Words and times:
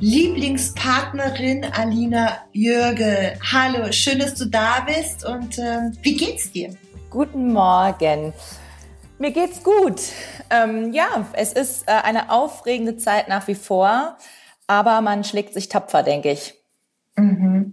Lieblingspartnerin 0.00 1.64
Alina 1.64 2.38
Jürge. 2.52 3.36
Hallo, 3.50 3.90
schön, 3.90 4.20
dass 4.20 4.34
du 4.36 4.44
da 4.44 4.86
bist 4.86 5.24
und 5.24 5.58
ähm, 5.58 5.92
wie 6.02 6.16
geht's 6.16 6.52
dir? 6.52 6.76
Guten 7.10 7.52
Morgen. 7.52 8.32
Mir 9.18 9.32
geht's 9.32 9.60
gut. 9.64 10.00
Ähm, 10.50 10.92
ja, 10.92 11.26
es 11.32 11.52
ist 11.52 11.88
äh, 11.88 11.90
eine 11.90 12.30
aufregende 12.30 12.96
Zeit 12.96 13.26
nach 13.26 13.48
wie 13.48 13.56
vor, 13.56 14.16
aber 14.68 15.00
man 15.00 15.24
schlägt 15.24 15.52
sich 15.52 15.68
tapfer, 15.68 16.04
denke 16.04 16.30
ich. 16.30 16.54
Mhm. 17.16 17.72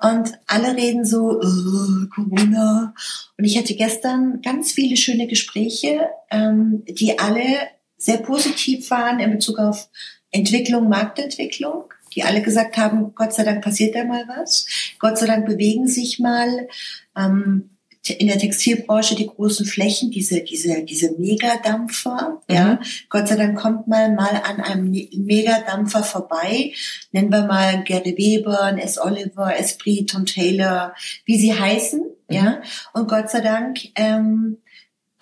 Und 0.00 0.32
alle 0.46 0.74
reden 0.74 1.04
so, 1.04 1.38
oh, 1.38 2.06
Corona. 2.14 2.94
Und 3.36 3.44
ich 3.44 3.58
hatte 3.58 3.74
gestern 3.74 4.40
ganz 4.40 4.72
viele 4.72 4.96
schöne 4.96 5.26
Gespräche, 5.26 6.08
ähm, 6.30 6.82
die 6.88 7.18
alle 7.18 7.58
sehr 7.98 8.18
positiv 8.18 8.90
waren 8.90 9.20
in 9.20 9.32
Bezug 9.32 9.58
auf 9.58 9.90
Entwicklung, 10.32 10.88
Marktentwicklung, 10.88 11.84
die 12.14 12.24
alle 12.24 12.42
gesagt 12.42 12.76
haben, 12.76 13.14
Gott 13.14 13.32
sei 13.32 13.44
Dank 13.44 13.62
passiert 13.62 13.94
da 13.94 14.04
mal 14.04 14.24
was. 14.28 14.66
Gott 14.98 15.18
sei 15.18 15.26
Dank 15.26 15.46
bewegen 15.46 15.86
sich 15.86 16.18
mal 16.18 16.68
ähm, 17.16 17.70
in 18.08 18.26
der 18.26 18.38
Textilbranche 18.38 19.14
die 19.14 19.28
großen 19.28 19.64
Flächen, 19.64 20.10
diese, 20.10 20.40
diese, 20.40 20.82
diese 20.82 21.12
Megadampfer, 21.18 22.40
mhm. 22.48 22.54
ja. 22.54 22.80
Gott 23.08 23.28
sei 23.28 23.36
Dank 23.36 23.56
kommt 23.56 23.86
man 23.86 24.16
mal 24.16 24.42
an 24.44 24.60
einem 24.60 24.90
Megadampfer 24.90 26.02
vorbei. 26.02 26.72
Nennen 27.12 27.30
wir 27.30 27.46
mal 27.46 27.84
Gerde 27.84 28.16
Weber, 28.16 28.76
S. 28.78 28.98
Oliver, 28.98 29.56
Esprit, 29.56 30.10
Tom 30.10 30.26
Taylor, 30.26 30.94
wie 31.24 31.38
sie 31.38 31.54
heißen, 31.54 32.00
mhm. 32.00 32.34
ja. 32.34 32.62
Und 32.92 33.08
Gott 33.08 33.30
sei 33.30 33.40
Dank, 33.40 33.78
ähm, 33.94 34.58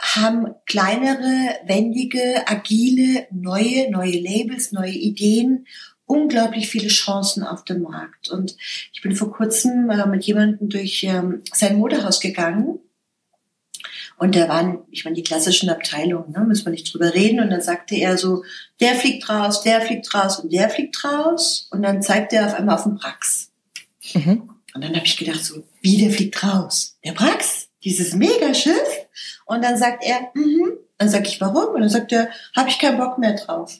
haben 0.00 0.54
kleinere, 0.66 1.58
wendige, 1.64 2.46
agile, 2.46 3.26
neue, 3.30 3.90
neue 3.90 4.18
Labels, 4.18 4.72
neue 4.72 4.92
Ideen, 4.92 5.66
unglaublich 6.06 6.68
viele 6.68 6.88
Chancen 6.88 7.44
auf 7.44 7.64
dem 7.64 7.82
Markt. 7.82 8.28
Und 8.28 8.56
ich 8.92 9.00
bin 9.02 9.14
vor 9.14 9.32
kurzem 9.32 9.90
äh, 9.90 10.06
mit 10.06 10.24
jemandem 10.24 10.68
durch 10.68 11.04
ähm, 11.04 11.42
sein 11.52 11.76
Modehaus 11.76 12.20
gegangen. 12.20 12.80
Und 14.18 14.36
da 14.36 14.48
waren, 14.48 14.80
ich 14.90 15.04
meine, 15.04 15.16
die 15.16 15.22
klassischen 15.22 15.70
Abteilungen, 15.70 16.32
ne, 16.32 16.40
müssen 16.40 16.66
wir 16.66 16.72
nicht 16.72 16.92
drüber 16.92 17.14
reden. 17.14 17.40
Und 17.40 17.50
dann 17.50 17.62
sagte 17.62 17.94
er 17.94 18.18
so, 18.18 18.42
der 18.80 18.94
fliegt 18.94 19.28
raus, 19.28 19.62
der 19.62 19.80
fliegt 19.80 20.12
raus 20.12 20.40
und 20.40 20.52
der 20.52 20.68
fliegt 20.68 21.02
raus. 21.04 21.68
Und 21.70 21.82
dann 21.82 22.02
zeigte 22.02 22.36
er 22.36 22.46
auf 22.46 22.54
einmal 22.54 22.74
auf 22.74 22.82
den 22.84 22.96
Brax. 22.96 23.50
Mhm. 24.12 24.50
Und 24.74 24.84
dann 24.84 24.94
habe 24.94 25.06
ich 25.06 25.16
gedacht 25.16 25.44
so, 25.44 25.62
wie, 25.80 25.96
der 25.96 26.10
fliegt 26.10 26.42
raus? 26.42 26.98
Der 27.04 27.12
Brax? 27.12 27.68
Dieses 27.82 28.14
Megaschiff? 28.14 28.99
Und 29.46 29.64
dann 29.64 29.76
sagt 29.76 30.04
er, 30.04 30.30
mhm. 30.34 30.78
Dann 31.00 31.08
sag 31.08 31.26
ich, 31.26 31.40
warum? 31.40 31.74
Und 31.74 31.80
dann 31.80 31.88
sagt 31.88 32.12
er, 32.12 32.28
habe 32.54 32.68
ich 32.68 32.78
keinen 32.78 32.98
Bock 32.98 33.16
mehr 33.16 33.32
drauf. 33.32 33.78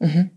Mhm. 0.00 0.32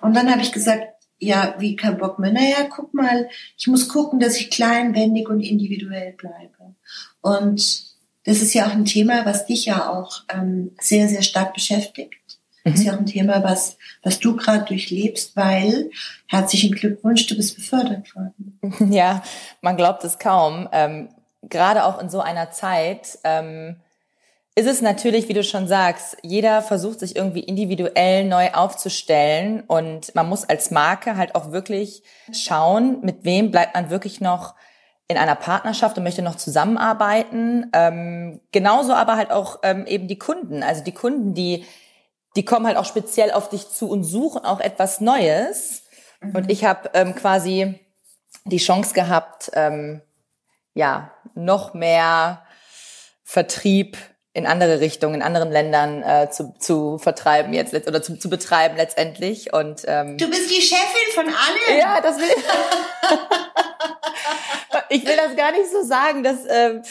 Und 0.00 0.14
dann 0.14 0.28
habe 0.28 0.42
ich 0.42 0.50
gesagt, 0.50 0.88
ja, 1.20 1.54
wie 1.58 1.76
kein 1.76 1.98
Bock 1.98 2.18
mehr? 2.18 2.32
Naja, 2.32 2.66
guck 2.68 2.92
mal, 2.94 3.28
ich 3.56 3.68
muss 3.68 3.88
gucken, 3.88 4.18
dass 4.18 4.36
ich 4.36 4.50
klein, 4.50 4.96
wendig 4.96 5.28
und 5.28 5.40
individuell 5.40 6.14
bleibe. 6.14 6.74
Und 7.20 7.84
das 8.24 8.42
ist 8.42 8.54
ja 8.54 8.66
auch 8.66 8.72
ein 8.72 8.86
Thema, 8.86 9.24
was 9.24 9.46
dich 9.46 9.66
ja 9.66 9.88
auch 9.88 10.24
ähm, 10.34 10.72
sehr, 10.80 11.08
sehr 11.08 11.22
stark 11.22 11.54
beschäftigt. 11.54 12.40
Das 12.64 12.74
ist 12.74 12.80
mhm. 12.80 12.86
ja 12.86 12.94
auch 12.94 12.98
ein 12.98 13.06
Thema, 13.06 13.44
was, 13.44 13.78
was 14.02 14.18
du 14.18 14.34
gerade 14.34 14.64
durchlebst, 14.64 15.36
weil 15.36 15.92
herzlichen 16.26 16.72
Glückwunsch, 16.72 17.24
du 17.28 17.36
bist 17.36 17.54
befördert 17.54 18.16
worden. 18.16 18.90
Ja, 18.92 19.22
man 19.60 19.76
glaubt 19.76 20.02
es 20.02 20.18
kaum. 20.18 20.68
Ähm, 20.72 21.08
gerade 21.50 21.84
auch 21.84 22.00
in 22.00 22.10
so 22.10 22.20
einer 22.20 22.50
Zeit 22.50 23.18
ähm, 23.24 23.80
ist 24.54 24.66
es 24.66 24.82
natürlich, 24.82 25.28
wie 25.28 25.34
du 25.34 25.44
schon 25.44 25.68
sagst, 25.68 26.16
jeder 26.22 26.62
versucht 26.62 27.00
sich 27.00 27.14
irgendwie 27.14 27.40
individuell 27.40 28.24
neu 28.24 28.50
aufzustellen 28.52 29.62
und 29.66 30.14
man 30.14 30.28
muss 30.28 30.48
als 30.48 30.70
Marke 30.70 31.16
halt 31.16 31.34
auch 31.34 31.52
wirklich 31.52 32.02
schauen, 32.32 33.00
mit 33.02 33.24
wem 33.24 33.50
bleibt 33.50 33.74
man 33.74 33.90
wirklich 33.90 34.20
noch 34.20 34.54
in 35.06 35.16
einer 35.16 35.36
Partnerschaft 35.36 35.96
und 35.96 36.04
möchte 36.04 36.22
noch 36.22 36.36
zusammenarbeiten. 36.36 37.70
Ähm, 37.72 38.40
genauso 38.52 38.94
aber 38.94 39.16
halt 39.16 39.30
auch 39.30 39.60
ähm, 39.62 39.86
eben 39.86 40.08
die 40.08 40.18
Kunden, 40.18 40.62
also 40.62 40.82
die 40.82 40.92
Kunden, 40.92 41.34
die 41.34 41.64
die 42.36 42.44
kommen 42.44 42.66
halt 42.66 42.76
auch 42.76 42.84
speziell 42.84 43.32
auf 43.32 43.48
dich 43.48 43.68
zu 43.68 43.90
und 43.90 44.04
suchen 44.04 44.44
auch 44.44 44.60
etwas 44.60 45.00
Neues. 45.00 45.82
Mhm. 46.20 46.36
Und 46.36 46.50
ich 46.50 46.64
habe 46.64 46.90
ähm, 46.94 47.16
quasi 47.16 47.80
die 48.44 48.58
Chance 48.58 48.94
gehabt, 48.94 49.50
ähm, 49.54 50.02
ja, 50.78 51.10
noch 51.34 51.74
mehr 51.74 52.44
Vertrieb 53.24 53.98
in 54.32 54.46
andere 54.46 54.78
Richtungen, 54.78 55.16
in 55.16 55.22
anderen 55.22 55.50
Ländern 55.50 56.04
äh, 56.04 56.30
zu, 56.30 56.54
zu 56.60 56.98
vertreiben 56.98 57.52
jetzt 57.52 57.74
oder 57.74 58.00
zu, 58.00 58.16
zu 58.16 58.30
betreiben 58.30 58.76
letztendlich. 58.76 59.52
Und 59.52 59.82
ähm, 59.86 60.16
du 60.16 60.30
bist 60.30 60.48
die 60.48 60.62
Chefin 60.62 61.12
von 61.14 61.24
allen. 61.24 61.80
Ja, 61.80 62.00
das 62.00 62.18
will 62.18 62.28
ich 64.90 65.04
will 65.04 65.16
das 65.16 65.34
gar 65.34 65.50
nicht 65.50 65.68
so 65.68 65.82
sagen, 65.82 66.22
dass 66.22 66.44
ähm, 66.48 66.82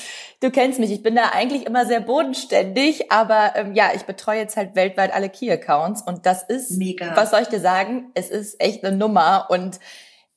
du 0.42 0.52
kennst 0.52 0.80
mich. 0.80 0.92
Ich 0.92 1.02
bin 1.02 1.16
da 1.16 1.30
eigentlich 1.30 1.66
immer 1.66 1.86
sehr 1.86 2.02
bodenständig, 2.02 3.10
aber 3.10 3.54
ähm, 3.56 3.74
ja, 3.74 3.92
ich 3.96 4.04
betreue 4.04 4.40
jetzt 4.40 4.58
halt 4.58 4.76
weltweit 4.76 5.14
alle 5.14 5.30
Key 5.30 5.50
Accounts 5.50 6.02
und 6.02 6.26
das 6.26 6.44
ist 6.44 6.72
mega. 6.72 7.16
Was 7.16 7.32
soll 7.32 7.44
ich 7.44 7.48
dir 7.48 7.62
sagen? 7.62 8.12
Es 8.16 8.30
ist 8.30 8.60
echt 8.60 8.84
eine 8.84 8.98
Nummer 8.98 9.48
und 9.50 9.80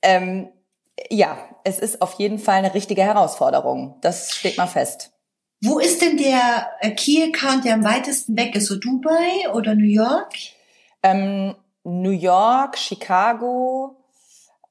ähm, 0.03 0.53
ja, 1.09 1.38
es 1.65 1.78
ist 1.78 2.03
auf 2.03 2.15
jeden 2.15 2.38
Fall 2.38 2.56
eine 2.56 2.75
richtige 2.75 3.03
Herausforderung. 3.03 3.97
Das 4.00 4.34
steht 4.34 4.59
mal 4.59 4.66
fest. 4.66 5.12
Wo 5.62 5.78
ist 5.78 6.00
denn 6.00 6.16
der 6.16 6.71
äh, 6.81 6.91
Key-Account, 6.91 7.65
der 7.65 7.75
am 7.75 7.84
weitesten 7.84 8.37
weg 8.37 8.56
ist? 8.56 8.66
So 8.66 8.77
Dubai 8.77 9.50
oder 9.53 9.75
New 9.75 9.84
York? 9.84 10.33
Ähm, 11.03 11.55
New 11.84 12.10
York, 12.10 12.78
Chicago, 12.78 13.97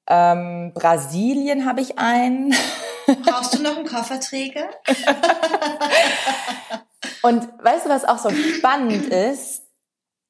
ähm, 0.08 0.72
Brasilien 0.74 1.66
habe 1.66 1.82
ich 1.82 2.00
einen. 2.00 2.56
Brauchst 3.24 3.54
du 3.54 3.62
noch 3.62 3.78
einen 3.78 3.88
Kofferträger? 3.88 4.68
Und 7.22 7.48
weißt 7.64 7.86
du, 7.86 7.90
was 7.90 8.06
auch 8.06 8.18
so 8.18 8.32
spannend 8.32 9.08
ist? 9.08 9.64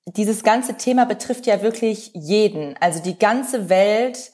Dieses 0.05 0.43
ganze 0.43 0.75
Thema 0.75 1.05
betrifft 1.05 1.45
ja 1.45 1.61
wirklich 1.61 2.11
jeden. 2.13 2.75
Also 2.81 3.01
die 3.01 3.17
ganze 3.17 3.69
Welt 3.69 4.31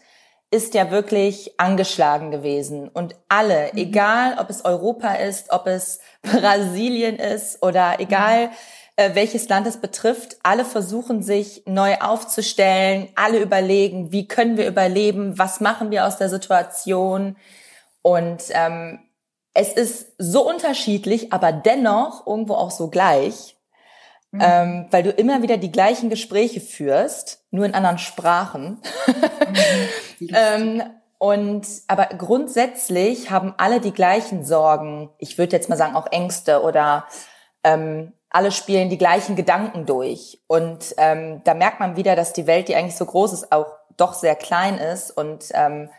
ist 0.55 0.73
ja 0.73 0.89
wirklich 0.89 1.59
angeschlagen 1.59 2.31
gewesen. 2.31 2.87
Und 2.87 3.15
alle, 3.27 3.69
mhm. 3.73 3.77
egal 3.77 4.37
ob 4.39 4.49
es 4.49 4.63
Europa 4.63 5.13
ist, 5.15 5.51
ob 5.51 5.67
es 5.67 5.99
Brasilien 6.21 7.17
ist 7.17 7.61
oder 7.61 7.99
egal 7.99 8.47
mhm. 8.47 8.51
äh, 8.95 9.15
welches 9.15 9.49
Land 9.49 9.67
es 9.67 9.77
betrifft, 9.77 10.37
alle 10.43 10.63
versuchen 10.63 11.21
sich 11.21 11.63
neu 11.65 11.95
aufzustellen, 11.99 13.09
alle 13.15 13.39
überlegen, 13.39 14.13
wie 14.13 14.27
können 14.27 14.55
wir 14.55 14.67
überleben, 14.67 15.37
was 15.37 15.59
machen 15.59 15.91
wir 15.91 16.07
aus 16.07 16.17
der 16.17 16.29
Situation. 16.29 17.35
Und 18.01 18.43
ähm, 18.51 18.99
es 19.53 19.73
ist 19.73 20.13
so 20.17 20.47
unterschiedlich, 20.47 21.33
aber 21.33 21.51
dennoch 21.51 22.25
irgendwo 22.25 22.53
auch 22.53 22.71
so 22.71 22.89
gleich. 22.89 23.54
Mhm. 24.35 24.41
Ähm, 24.41 24.85
weil 24.91 25.03
du 25.03 25.11
immer 25.11 25.41
wieder 25.41 25.57
die 25.57 25.71
gleichen 25.71 26.09
Gespräche 26.09 26.59
führst, 26.59 27.45
nur 27.51 27.65
in 27.65 27.73
anderen 27.73 27.97
Sprachen. 27.97 28.79
Mhm. 30.19 30.29
ähm, 30.35 30.83
und 31.17 31.65
aber 31.87 32.07
grundsätzlich 32.17 33.31
haben 33.31 33.53
alle 33.57 33.79
die 33.79 33.93
gleichen 33.93 34.43
Sorgen. 34.43 35.09
Ich 35.17 35.37
würde 35.37 35.55
jetzt 35.55 35.69
mal 35.69 35.77
sagen 35.77 35.95
auch 35.95 36.11
Ängste 36.11 36.61
oder 36.61 37.05
ähm, 37.63 38.11
alle 38.29 38.51
spielen 38.51 38.89
die 38.89 38.97
gleichen 38.97 39.37
Gedanken 39.37 39.85
durch. 39.85 40.41
Und 40.47 40.93
ähm, 40.97 41.41
da 41.45 41.53
merkt 41.53 41.79
man 41.79 41.95
wieder, 41.95 42.17
dass 42.17 42.33
die 42.33 42.47
Welt, 42.47 42.67
die 42.67 42.75
eigentlich 42.75 42.97
so 42.97 43.05
groß 43.05 43.31
ist, 43.31 43.51
auch 43.53 43.67
doch 43.95 44.13
sehr 44.13 44.35
klein 44.35 44.77
ist 44.77 45.09
und 45.11 45.45
ähm, 45.53 45.89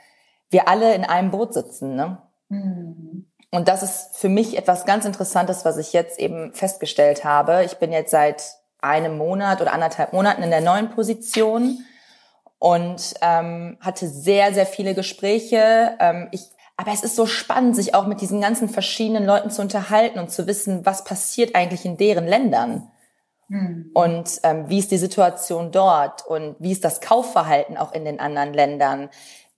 wir 0.51 0.69
alle 0.69 0.95
in 0.95 1.05
einem 1.05 1.31
Boot 1.31 1.55
sitzen. 1.55 1.97
Ne? 1.97 2.19
Mhm. 2.51 3.27
Und 3.51 3.69
das 3.69 3.83
ist 3.83 4.17
für 4.17 4.29
mich 4.29 4.59
etwas 4.59 4.85
ganz 4.85 5.05
Interessantes, 5.05 5.65
was 5.65 5.77
ich 5.77 5.93
jetzt 5.93 6.19
eben 6.19 6.53
festgestellt 6.53 7.25
habe. 7.25 7.65
Ich 7.65 7.77
bin 7.77 7.93
jetzt 7.93 8.11
seit 8.11 8.57
einem 8.81 9.17
Monat 9.17 9.61
oder 9.61 9.73
anderthalb 9.73 10.13
Monaten 10.13 10.43
in 10.43 10.51
der 10.51 10.61
neuen 10.61 10.91
Position 10.91 11.85
und 12.59 13.15
ähm, 13.21 13.79
hatte 13.81 14.09
sehr, 14.09 14.53
sehr 14.53 14.67
viele 14.67 14.95
Gespräche. 14.95 15.97
Ähm, 16.01 16.29
ich, 16.33 16.43
aber 16.77 16.93
es 16.93 17.03
ist 17.03 17.17
so 17.17 17.27
spannend, 17.27 17.77
sich 17.77 17.95
auch 17.95 18.07
mit 18.07 18.21
diesen 18.21 18.41
ganzen 18.41 18.69
verschiedenen 18.69 19.25
Leuten 19.25 19.51
zu 19.51 19.63
unterhalten 19.63 20.19
und 20.19 20.31
zu 20.31 20.47
wissen, 20.47 20.85
was 20.85 21.05
passiert 21.05 21.55
eigentlich 21.55 21.85
in 21.85 21.97
deren 21.97 22.27
Ländern. 22.27 22.91
Mhm. 23.49 23.91
Und 23.95 24.41
ähm, 24.43 24.69
wie 24.69 24.79
ist 24.79 24.91
die 24.91 24.99
Situation 24.99 25.71
dort 25.71 26.27
und 26.27 26.57
wie 26.59 26.73
ist 26.73 26.85
das 26.85 27.01
Kaufverhalten 27.01 27.77
auch 27.77 27.93
in 27.93 28.05
den 28.05 28.21
anderen 28.21 28.53
Ländern? 28.53 29.09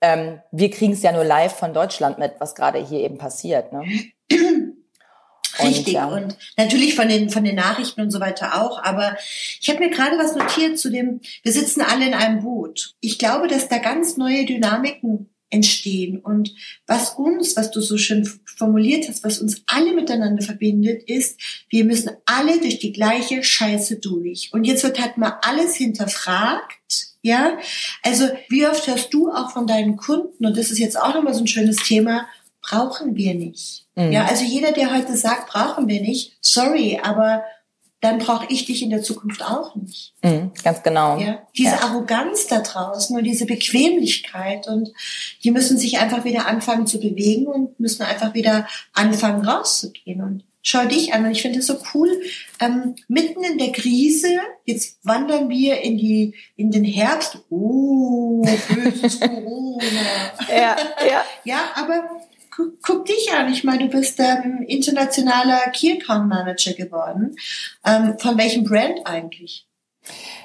Ähm, 0.01 0.41
wir 0.53 0.71
kriegen 0.71 0.93
es 0.93 1.03
ja 1.03 1.13
nur 1.13 1.25
live 1.25 1.57
von 1.57 1.75
Deutschland 1.75 2.19
mit, 2.19 2.35
was 2.39 2.55
gerade 2.55 2.85
hier 2.85 3.01
eben 3.01 3.19
passiert. 3.19 3.73
Ne? 3.73 3.85
Richtig. 5.61 5.87
Und, 5.89 5.93
ja. 5.93 6.07
und 6.07 6.37
natürlich 6.57 6.95
von 6.95 7.09
den, 7.09 7.31
von 7.31 7.45
den 7.45 7.57
Nachrichten 7.57 8.01
und 8.01 8.11
so 8.11 8.21
weiter 8.21 8.63
auch. 8.63 8.83
Aber 8.83 9.17
ich 9.61 9.69
habe 9.69 9.81
mir 9.81 9.91
gerade 9.91 10.17
was 10.19 10.37
notiert 10.37 10.79
zu 10.79 10.91
dem, 10.91 11.21
wir 11.43 11.53
sitzen 11.53 11.81
alle 11.81 12.07
in 12.07 12.15
einem 12.15 12.43
Boot. 12.43 12.95
Ich 13.01 13.19
glaube, 13.19 13.49
dass 13.49 13.69
da 13.69 13.79
ganz 13.79 14.17
neue 14.17 14.45
Dynamiken 14.45 15.31
entstehen. 15.51 16.19
Und 16.19 16.55
was 16.87 17.15
uns, 17.15 17.57
was 17.57 17.71
du 17.71 17.81
so 17.81 17.97
schön 17.97 18.29
formuliert 18.45 19.09
hast, 19.09 19.25
was 19.25 19.39
uns 19.39 19.63
alle 19.67 19.95
miteinander 19.95 20.43
verbindet, 20.43 21.03
ist, 21.09 21.41
wir 21.71 21.85
müssen 21.85 22.11
alle 22.27 22.61
durch 22.61 22.79
die 22.79 22.93
gleiche 22.93 23.43
Scheiße 23.43 23.99
durch. 23.99 24.51
Und 24.53 24.65
jetzt 24.65 24.85
wird 24.85 25.01
halt 25.01 25.17
mal 25.17 25.39
alles 25.43 25.75
hinterfragt. 25.75 27.08
Ja, 27.23 27.59
also 28.03 28.29
wie 28.49 28.67
oft 28.67 28.87
hörst 28.87 29.13
du 29.13 29.33
auch 29.33 29.51
von 29.51 29.67
deinen 29.67 29.97
Kunden, 29.97 30.47
und 30.47 30.57
das 30.57 30.71
ist 30.71 30.79
jetzt 30.79 31.01
auch 31.01 31.15
nochmal 31.15 31.35
so 31.35 31.41
ein 31.41 31.49
schönes 31.49 31.77
Thema, 31.77 32.27
brauchen 32.63 33.17
wir 33.17 33.35
nicht. 33.35 33.87
Mhm. 33.97 34.13
Ja, 34.13 34.27
also 34.27 34.45
jeder, 34.45 34.73
der 34.73 34.95
heute 34.95 35.17
sagt, 35.17 35.51
brauchen 35.51 35.89
wir 35.89 36.01
nicht, 36.01 36.37
sorry, 36.41 37.01
aber 37.03 37.43
dann 38.01 38.19
brauche 38.19 38.47
ich 38.49 38.65
dich 38.65 38.83
in 38.83 38.91
der 38.91 39.03
Zukunft 39.03 39.43
auch 39.45 39.75
nicht. 39.75 40.15
Mhm, 40.23 40.53
ganz 40.63 40.83
genau. 40.85 41.19
Ja, 41.19 41.43
diese 41.57 41.73
ja. 41.73 41.81
Arroganz 41.81 42.47
da 42.47 42.61
draußen 42.61 43.17
und 43.17 43.25
diese 43.25 43.45
Bequemlichkeit 43.45 44.69
und 44.69 44.93
die 45.43 45.51
müssen 45.51 45.79
sich 45.79 45.99
einfach 45.99 46.25
wieder 46.25 46.47
anfangen 46.47 46.87
zu 46.87 47.01
bewegen 47.01 47.47
und 47.47 47.81
müssen 47.81 48.03
einfach 48.03 48.35
wieder 48.35 48.69
anfangen 48.93 49.45
rauszugehen 49.45 50.21
und 50.23 50.45
schau 50.69 50.85
dich 50.85 51.15
an 51.15 51.25
und 51.25 51.33
ich 51.33 51.43
finde 51.43 51.61
es 51.61 51.67
so 51.67 51.79
cool. 51.95 52.21
Ähm, 52.61 52.95
mitten 53.09 53.43
in 53.43 53.59
der 53.59 53.73
Krise, 53.73 54.39
jetzt 54.65 54.99
wandern 55.03 55.49
wir 55.49 55.81
in 55.81 55.97
die 55.97 56.35
in 56.57 56.71
den 56.71 56.85
Herbst. 56.85 57.39
Oh, 57.49 58.43
böses 58.43 59.21
Corona. 59.21 59.83
ja, 60.49 60.77
ja. 61.09 61.25
Ja, 61.45 61.61
aber 61.77 62.11
guck, 62.55 62.83
guck 62.83 63.07
dich 63.07 63.33
an. 63.33 63.51
Ich 63.51 63.65
meine, 63.65 63.89
du 63.89 63.99
bist 63.99 64.21
ähm, 64.21 64.65
internationaler 64.67 65.71
Key 65.73 65.93
Account 65.93 66.29
Manager 66.29 66.75
geworden. 66.75 67.37
Ähm, 67.85 68.19
von 68.19 68.37
welchem 68.37 68.65
Brand 68.65 69.07
eigentlich? 69.07 69.67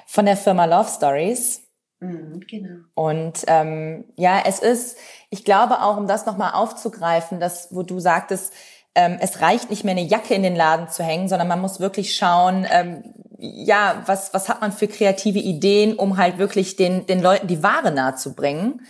Von 0.07 0.25
der 0.25 0.37
Firma 0.37 0.65
Love 0.65 0.89
Stories. 0.89 1.61
Mhm, 1.99 2.41
genau. 2.47 2.79
Und 2.95 3.43
ähm, 3.47 4.05
ja, 4.15 4.43
es 4.45 4.59
ist, 4.59 4.97
ich 5.29 5.43
glaube 5.43 5.81
auch, 5.81 5.97
um 5.97 6.07
das 6.07 6.25
nochmal 6.25 6.53
aufzugreifen, 6.53 7.39
das, 7.39 7.69
wo 7.71 7.83
du 7.83 7.99
sagtest, 7.99 8.53
ähm, 8.95 9.17
es 9.19 9.41
reicht 9.41 9.69
nicht 9.69 9.83
mehr 9.83 9.95
eine 9.95 10.03
Jacke 10.03 10.33
in 10.33 10.43
den 10.43 10.55
Laden 10.55 10.89
zu 10.89 11.03
hängen, 11.03 11.27
sondern 11.27 11.47
man 11.47 11.61
muss 11.61 11.79
wirklich 11.79 12.15
schauen, 12.15 12.67
ähm, 12.69 13.03
ja, 13.39 14.03
was, 14.05 14.33
was 14.33 14.49
hat 14.49 14.61
man 14.61 14.71
für 14.71 14.87
kreative 14.87 15.39
Ideen, 15.39 15.95
um 15.95 16.17
halt 16.17 16.37
wirklich 16.37 16.75
den, 16.75 17.05
den 17.07 17.21
Leuten 17.21 17.47
die 17.47 17.63
Ware 17.63 17.91
nahe 17.91 18.15
zu 18.15 18.33
bringen 18.33 18.81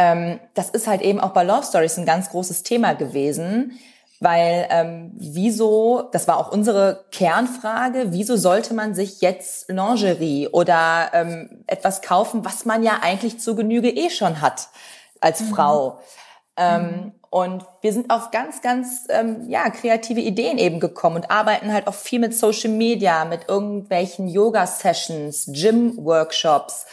ähm, 0.00 0.40
das 0.54 0.70
ist 0.70 0.86
halt 0.86 1.02
eben 1.02 1.20
auch 1.20 1.30
bei 1.30 1.42
Love 1.42 1.66
Stories 1.66 1.98
ein 1.98 2.06
ganz 2.06 2.30
großes 2.30 2.62
Thema 2.62 2.94
gewesen, 2.94 3.78
weil 4.18 4.66
ähm, 4.70 5.12
wieso, 5.14 6.08
das 6.12 6.26
war 6.26 6.38
auch 6.38 6.50
unsere 6.52 7.04
Kernfrage, 7.10 8.06
wieso 8.08 8.36
sollte 8.36 8.72
man 8.72 8.94
sich 8.94 9.20
jetzt 9.20 9.68
Lingerie 9.68 10.48
oder 10.48 11.10
ähm, 11.12 11.64
etwas 11.66 12.00
kaufen, 12.00 12.46
was 12.46 12.64
man 12.64 12.82
ja 12.82 13.00
eigentlich 13.02 13.40
zu 13.40 13.54
Genüge 13.54 13.90
eh 13.90 14.08
schon 14.08 14.40
hat 14.40 14.68
als 15.20 15.40
mhm. 15.40 15.46
Frau. 15.46 16.00
Ähm, 16.56 16.82
mhm. 16.82 17.12
Und 17.30 17.64
wir 17.80 17.92
sind 17.92 18.10
auf 18.10 18.32
ganz, 18.32 18.60
ganz 18.60 19.06
ähm, 19.08 19.48
ja, 19.48 19.70
kreative 19.70 20.20
Ideen 20.20 20.58
eben 20.58 20.80
gekommen 20.80 21.16
und 21.16 21.30
arbeiten 21.30 21.72
halt 21.72 21.86
auch 21.86 21.94
viel 21.94 22.18
mit 22.18 22.34
Social 22.34 22.70
Media, 22.70 23.24
mit 23.24 23.48
irgendwelchen 23.48 24.26
Yoga-Sessions, 24.26 25.46
Gym-Workshops, 25.52 26.86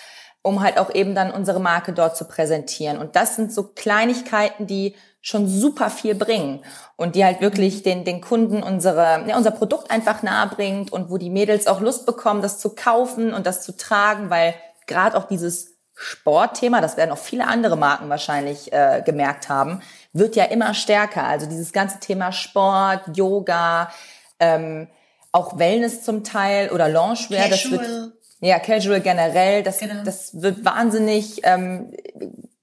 um 0.44 0.62
halt 0.62 0.78
auch 0.78 0.94
eben 0.94 1.16
dann 1.16 1.32
unsere 1.32 1.60
Marke 1.60 1.92
dort 1.92 2.16
zu 2.16 2.26
präsentieren. 2.26 3.00
Und 3.00 3.16
das 3.16 3.36
sind 3.36 3.52
so 3.52 3.64
Kleinigkeiten, 3.64 4.68
die 4.68 4.96
schon 5.22 5.48
super 5.48 5.90
viel 5.90 6.14
bringen 6.14 6.64
und 6.96 7.16
die 7.16 7.26
halt 7.26 7.42
wirklich 7.42 7.82
den, 7.82 8.06
den 8.06 8.22
Kunden 8.22 8.62
unsere, 8.62 9.26
ja, 9.28 9.36
unser 9.36 9.52
Produkt 9.52 9.90
einfach 9.90 10.22
nahe 10.22 10.48
bringt 10.50 10.94
und 10.94 11.10
wo 11.10 11.18
die 11.18 11.32
Mädels 11.32 11.66
auch 11.66 11.82
Lust 11.82 12.06
bekommen, 12.06 12.44
das 12.44 12.60
zu 12.60 12.76
kaufen 12.76 13.34
und 13.34 13.48
das 13.48 13.64
zu 13.64 13.76
tragen, 13.76 14.30
weil 14.30 14.54
gerade 14.86 15.18
auch 15.18 15.26
dieses 15.26 15.78
Sportthema, 15.96 16.80
das 16.80 16.96
werden 16.96 17.12
auch 17.12 17.18
viele 17.18 17.48
andere 17.48 17.76
Marken 17.76 18.08
wahrscheinlich 18.08 18.72
äh, 18.72 19.02
gemerkt 19.04 19.50
haben, 19.50 19.82
wird 20.18 20.36
ja 20.36 20.46
immer 20.46 20.74
stärker. 20.74 21.24
Also 21.26 21.46
dieses 21.46 21.74
ganze 21.74 22.00
Thema 22.00 22.32
Sport, 22.32 23.16
Yoga, 23.16 23.92
ähm, 24.40 24.88
auch 25.32 25.58
Wellness 25.60 26.04
zum 26.04 26.24
Teil 26.24 26.70
oder 26.72 26.90
Loungewear, 26.90 27.50
das 27.50 27.70
wird 27.70 28.14
ja, 28.40 28.60
Casual 28.60 29.02
generell, 29.02 29.64
das, 29.64 29.80
genau. 29.80 30.04
das 30.04 30.42
wird 30.42 30.64
wahnsinnig, 30.64 31.42
ähm, 31.44 31.94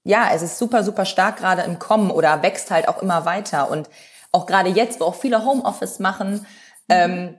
ja, 0.03 0.29
es 0.33 0.41
ist 0.41 0.57
super, 0.57 0.83
super 0.83 1.05
stark 1.05 1.37
gerade 1.37 1.63
im 1.63 1.79
Kommen 1.79 2.11
oder 2.11 2.41
wächst 2.43 2.71
halt 2.71 2.87
auch 2.87 3.01
immer 3.01 3.25
weiter. 3.25 3.69
Und 3.69 3.89
auch 4.31 4.45
gerade 4.45 4.69
jetzt, 4.69 4.99
wo 4.99 5.05
auch 5.05 5.15
viele 5.15 5.43
Homeoffice 5.43 5.99
machen, 5.99 6.45
ähm, 6.87 7.35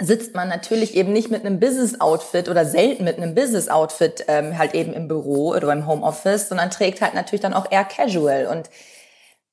sitzt 0.00 0.34
man 0.34 0.48
natürlich 0.48 0.94
eben 0.94 1.12
nicht 1.12 1.30
mit 1.30 1.44
einem 1.44 1.60
Business-Outfit 1.60 2.48
oder 2.48 2.66
selten 2.66 3.04
mit 3.04 3.16
einem 3.16 3.34
Business-Outfit 3.34 4.24
ähm, 4.28 4.58
halt 4.58 4.74
eben 4.74 4.92
im 4.92 5.08
Büro 5.08 5.50
oder 5.50 5.72
im 5.72 5.86
Homeoffice, 5.86 6.48
sondern 6.48 6.70
trägt 6.70 7.00
halt 7.00 7.14
natürlich 7.14 7.40
dann 7.40 7.54
auch 7.54 7.70
eher 7.70 7.84
Casual. 7.84 8.46
Und 8.46 8.68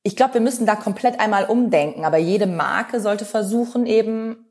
ich 0.03 0.15
glaube, 0.15 0.35
wir 0.35 0.41
müssen 0.41 0.65
da 0.65 0.75
komplett 0.75 1.19
einmal 1.19 1.45
umdenken. 1.45 2.05
Aber 2.05 2.17
jede 2.17 2.45
Marke 2.45 2.99
sollte 2.99 3.25
versuchen, 3.25 3.85
eben 3.85 4.45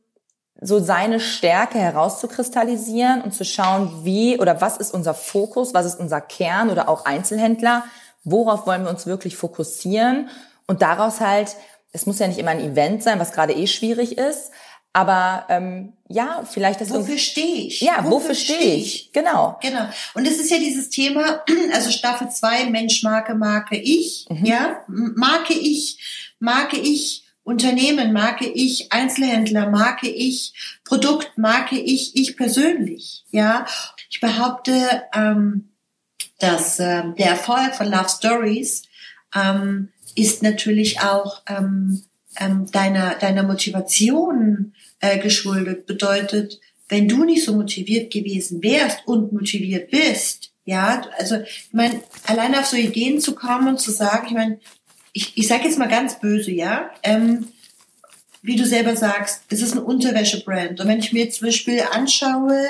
so 0.60 0.78
seine 0.78 1.20
Stärke 1.20 1.78
herauszukristallisieren 1.78 3.22
und 3.22 3.34
zu 3.34 3.44
schauen, 3.44 4.04
wie 4.04 4.38
oder 4.38 4.60
was 4.60 4.76
ist 4.76 4.94
unser 4.94 5.14
Fokus, 5.14 5.74
was 5.74 5.86
ist 5.86 6.00
unser 6.00 6.20
Kern 6.20 6.70
oder 6.70 6.88
auch 6.88 7.04
Einzelhändler, 7.04 7.84
worauf 8.24 8.66
wollen 8.66 8.84
wir 8.84 8.90
uns 8.90 9.06
wirklich 9.06 9.36
fokussieren 9.36 10.28
und 10.66 10.80
daraus 10.80 11.20
halt, 11.20 11.56
es 11.92 12.06
muss 12.06 12.20
ja 12.20 12.28
nicht 12.28 12.38
immer 12.38 12.52
ein 12.52 12.60
Event 12.60 13.02
sein, 13.02 13.18
was 13.18 13.32
gerade 13.32 13.54
eh 13.54 13.66
schwierig 13.66 14.16
ist, 14.16 14.52
aber 14.92 15.46
ähm, 15.48 15.94
ja, 16.08 16.44
vielleicht 16.50 16.80
das 16.80 16.90
Wofür 16.90 17.16
stehe 17.16 17.66
ich? 17.66 17.80
Ja, 17.80 17.98
wofür, 17.98 18.10
wofür 18.10 18.34
stehe 18.34 18.74
ich? 18.74 19.06
ich? 19.06 19.12
Genau. 19.12 19.58
Genau. 19.62 19.88
Und 20.14 20.26
es 20.26 20.38
ist 20.38 20.50
ja 20.50 20.58
dieses 20.58 20.90
Thema, 20.90 21.42
also 21.72 21.90
Staffel 21.90 22.28
2, 22.28 22.66
Mensch, 22.66 23.02
Marke, 23.02 23.34
Marke, 23.34 23.76
ich, 23.76 24.26
mhm. 24.28 24.44
ja, 24.44 24.84
Marke 24.88 25.54
ich, 25.54 26.34
Marke 26.38 26.76
ich, 26.76 27.24
Unternehmen, 27.44 28.12
Marke 28.12 28.46
ich, 28.46 28.92
Einzelhändler, 28.92 29.70
Marke 29.70 30.08
ich, 30.08 30.52
Produkt, 30.84 31.38
Marke 31.38 31.78
ich, 31.78 32.14
ich 32.14 32.36
persönlich. 32.36 33.24
Ja, 33.30 33.66
ich 34.10 34.20
behaupte, 34.20 35.04
ähm, 35.14 35.70
dass 36.38 36.78
äh, 36.78 37.02
der 37.18 37.30
Erfolg 37.30 37.74
von 37.74 37.86
Love 37.88 38.08
Stories 38.08 38.82
ähm, 39.34 39.88
ist 40.14 40.42
natürlich 40.42 41.00
auch 41.00 41.42
ähm, 41.46 42.04
ähm, 42.38 42.66
deiner 42.70 43.14
deiner 43.16 43.42
Motivation 43.42 44.74
äh, 45.00 45.18
geschuldet. 45.18 45.86
Bedeutet, 45.86 46.60
wenn 46.88 47.08
du 47.08 47.24
nicht 47.24 47.44
so 47.44 47.54
motiviert 47.54 48.12
gewesen 48.12 48.62
wärst 48.62 49.06
und 49.06 49.32
motiviert 49.32 49.90
bist, 49.90 50.52
ja, 50.64 51.02
also 51.18 51.40
ich 51.40 51.70
meine, 51.72 52.02
allein 52.26 52.54
auf 52.54 52.66
so 52.66 52.76
Ideen 52.76 53.20
zu 53.20 53.34
kommen 53.34 53.68
und 53.68 53.80
zu 53.80 53.90
sagen, 53.90 54.26
ich 54.28 54.34
meine, 54.34 54.60
ich, 55.12 55.36
ich 55.36 55.48
sage 55.48 55.64
jetzt 55.64 55.78
mal 55.78 55.88
ganz 55.88 56.20
böse, 56.20 56.52
ja, 56.52 56.90
ähm, 57.02 57.48
wie 58.42 58.56
du 58.56 58.66
selber 58.66 58.96
sagst, 58.96 59.42
es 59.48 59.62
ist 59.62 59.72
ein 59.72 59.82
Unterwäschebrand. 59.82 60.80
Und 60.80 60.88
wenn 60.88 60.98
ich 60.98 61.12
mir 61.12 61.30
zum 61.30 61.46
Beispiel 61.46 61.82
anschaue, 61.92 62.66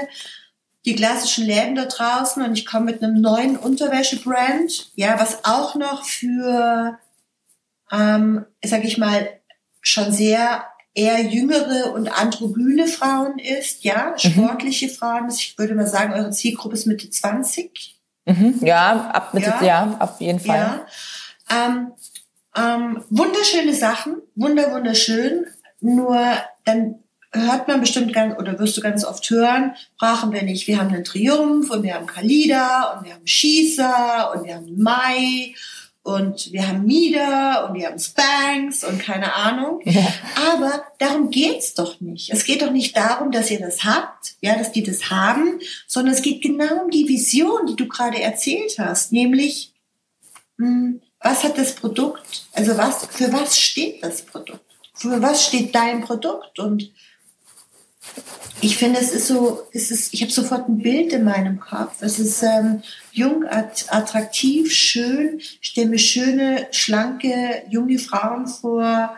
die 0.85 0.95
klassischen 0.95 1.47
Läden 1.47 1.75
da 1.75 1.85
draußen 1.87 2.43
und 2.43 2.59
ich 2.59 2.67
komme 2.67 2.87
mit 2.87 3.03
einem 3.03 3.21
neuen 3.21 3.57
Unterwäschebrand, 3.57 4.91
ja, 4.97 5.19
was 5.19 5.45
auch 5.45 5.75
noch 5.77 6.05
für, 6.05 6.99
ähm, 7.91 8.45
sag 8.65 8.85
ich 8.85 8.99
mal, 8.99 9.29
schon 9.83 10.13
sehr 10.13 10.65
eher 10.95 11.21
jüngere 11.23 11.93
und 11.93 12.09
androgyne 12.09 12.87
Frauen 12.87 13.39
ist, 13.39 13.85
ja, 13.85 14.13
mhm. 14.13 14.19
sportliche 14.19 14.89
Frauen. 14.89 15.29
Ich 15.31 15.57
würde 15.59 15.75
mal 15.75 15.87
sagen, 15.87 16.13
eure 16.13 16.31
Zielgruppe 16.31 16.75
ist 16.75 16.87
Mitte 16.87 17.11
20. 17.11 17.99
Mhm. 18.27 18.59
Ja, 18.63 19.11
ab 19.11 19.35
Mitte, 19.35 19.53
ja, 19.61 19.65
ja 19.65 19.97
auf 19.99 20.21
jeden 20.21 20.41
Fall. 20.41 20.57
Ja. 21.51 21.67
Ähm, 21.67 21.93
ähm, 22.55 23.05
wunderschöne 23.11 23.75
Sachen, 23.75 24.17
wunder, 24.35 24.73
wunderschön. 24.73 25.47
Nur 25.81 26.21
dann 26.65 26.97
hört 27.33 27.67
man 27.67 27.81
bestimmt 27.81 28.13
ganz, 28.13 28.39
oder 28.39 28.59
wirst 28.59 28.77
du 28.77 28.83
ganz 28.83 29.05
oft 29.05 29.29
hören, 29.31 29.75
brauchen 29.99 30.33
wir 30.33 30.43
nicht. 30.43 30.67
Wir 30.67 30.79
haben 30.79 30.93
einen 30.93 31.05
Triumph 31.05 31.71
und 31.71 31.83
wir 31.83 31.95
haben 31.95 32.07
Kalida 32.07 32.93
und 32.93 33.07
wir 33.07 33.15
haben 33.15 33.27
Schießer 33.27 34.33
und 34.35 34.45
wir 34.45 34.57
haben 34.57 34.81
Mai 34.81 35.55
und 36.03 36.53
wir 36.53 36.67
haben 36.67 36.85
Mieder 36.85 37.69
und 37.69 37.79
wir 37.79 37.87
haben 37.87 37.99
Spanks 37.99 38.83
und 38.83 39.01
keine 39.01 39.35
Ahnung. 39.35 39.81
Ja. 39.85 40.13
Aber 40.53 40.85
darum 40.99 41.31
geht's 41.31 41.75
doch 41.75 42.01
nicht. 42.01 42.31
Es 42.33 42.45
geht 42.45 42.63
doch 42.63 42.73
nicht 42.73 42.97
darum, 42.97 43.31
dass 43.31 43.51
ihr 43.51 43.61
das 43.61 43.85
habt, 43.85 44.35
ja, 44.41 44.57
dass 44.57 44.73
die 44.73 44.83
das 44.83 45.11
haben, 45.11 45.61
sondern 45.87 46.15
es 46.15 46.23
geht 46.23 46.43
genau 46.43 46.85
um 46.85 46.91
die 46.91 47.09
Vision, 47.09 47.67
die 47.67 47.77
du 47.77 47.87
gerade 47.87 48.21
erzählt 48.21 48.79
hast, 48.79 49.13
nämlich, 49.13 49.73
mh, 50.57 50.67
hm, 50.67 51.03
was 51.21 51.45
hat 51.45 51.57
das 51.57 51.77
Produkt, 51.77 52.47
also 52.53 52.77
was, 52.77 53.07
für 53.07 53.33
was 53.33 53.61
steht 53.61 54.03
das 54.03 54.23
Produkt? 54.23 54.61
Für 54.95 55.23
was 55.23 55.47
steht 55.47 55.73
dein 55.73 56.03
Produkt? 56.03 56.59
Und 56.59 56.91
ich 58.61 58.77
finde, 58.77 59.01
es 59.01 59.11
ist 59.11 59.27
so, 59.27 59.63
es 59.73 59.91
ist, 59.91 60.15
ich 60.15 60.23
habe 60.23 60.31
sofort 60.31 60.69
ein 60.69 60.79
Bild 60.79 61.13
in 61.13 61.25
meinem 61.25 61.59
Kopf. 61.59 62.01
Es 62.01 62.19
ist 62.19 62.43
ähm, 62.43 62.83
jung, 63.11 63.45
attraktiv, 63.45 64.73
schön. 64.73 65.39
Ich 65.39 65.59
stelle 65.63 65.89
mir 65.89 65.99
schöne, 65.99 66.69
schlanke, 66.71 67.63
junge 67.69 67.99
Frauen 67.99 68.47
vor, 68.47 69.17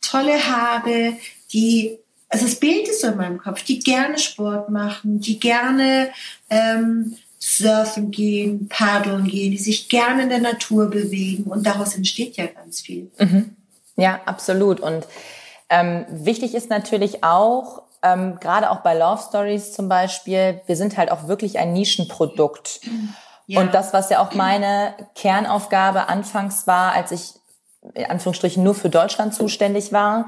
tolle 0.00 0.34
Haare, 0.34 1.14
die, 1.52 1.98
also 2.28 2.44
das 2.44 2.56
Bild 2.56 2.88
ist 2.88 3.02
so 3.02 3.08
in 3.08 3.16
meinem 3.16 3.38
Kopf, 3.38 3.62
die 3.62 3.78
gerne 3.78 4.18
Sport 4.18 4.68
machen, 4.70 5.20
die 5.20 5.38
gerne 5.38 6.10
ähm, 6.50 7.16
surfen 7.38 8.10
gehen, 8.10 8.68
paddeln 8.68 9.28
gehen, 9.28 9.52
die 9.52 9.58
sich 9.58 9.88
gerne 9.88 10.24
in 10.24 10.28
der 10.28 10.40
Natur 10.40 10.88
bewegen 10.88 11.44
und 11.44 11.66
daraus 11.66 11.94
entsteht 11.94 12.36
ja 12.36 12.46
ganz 12.46 12.80
viel. 12.80 13.10
Mhm. 13.18 13.56
Ja, 13.96 14.20
absolut. 14.26 14.80
Und 14.80 15.06
ähm, 15.68 16.04
wichtig 16.10 16.54
ist 16.54 16.68
natürlich 16.68 17.22
auch, 17.22 17.82
ähm, 18.02 18.38
gerade 18.40 18.70
auch 18.70 18.80
bei 18.80 18.94
Love 18.94 19.22
Stories 19.28 19.72
zum 19.72 19.88
Beispiel, 19.88 20.60
wir 20.66 20.76
sind 20.76 20.96
halt 20.96 21.10
auch 21.10 21.28
wirklich 21.28 21.58
ein 21.58 21.72
Nischenprodukt. 21.72 22.80
Ja. 23.46 23.60
Und 23.60 23.74
das, 23.74 23.92
was 23.92 24.10
ja 24.10 24.20
auch 24.20 24.34
meine 24.34 24.94
Kernaufgabe 25.14 26.08
anfangs 26.08 26.66
war, 26.66 26.92
als 26.92 27.12
ich 27.12 27.34
in 27.94 28.06
Anführungsstrichen 28.06 28.62
nur 28.62 28.74
für 28.74 28.88
Deutschland 28.90 29.34
zuständig 29.34 29.92
war, 29.92 30.26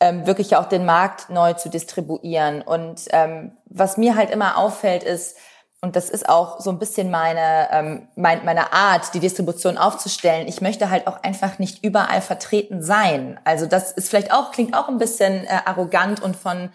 ähm, 0.00 0.26
wirklich 0.26 0.56
auch 0.56 0.66
den 0.66 0.84
Markt 0.84 1.30
neu 1.30 1.52
zu 1.54 1.68
distribuieren. 1.68 2.62
Und 2.62 3.02
ähm, 3.10 3.52
was 3.66 3.96
mir 3.96 4.16
halt 4.16 4.30
immer 4.30 4.56
auffällt, 4.58 5.02
ist, 5.02 5.36
und 5.80 5.96
das 5.96 6.08
ist 6.08 6.28
auch 6.28 6.60
so 6.60 6.70
ein 6.70 6.78
bisschen 6.78 7.10
meine, 7.10 7.68
ähm, 7.70 8.08
mein, 8.16 8.44
meine 8.44 8.72
Art, 8.72 9.12
die 9.12 9.20
Distribution 9.20 9.76
aufzustellen. 9.76 10.48
Ich 10.48 10.62
möchte 10.62 10.88
halt 10.88 11.06
auch 11.06 11.22
einfach 11.22 11.58
nicht 11.58 11.84
überall 11.84 12.22
vertreten 12.22 12.82
sein. 12.82 13.38
Also 13.44 13.66
das 13.66 13.92
ist 13.92 14.08
vielleicht 14.08 14.32
auch, 14.32 14.50
klingt 14.50 14.74
auch 14.74 14.88
ein 14.88 14.98
bisschen 14.98 15.44
äh, 15.44 15.58
arrogant 15.66 16.22
und 16.22 16.36
von 16.36 16.70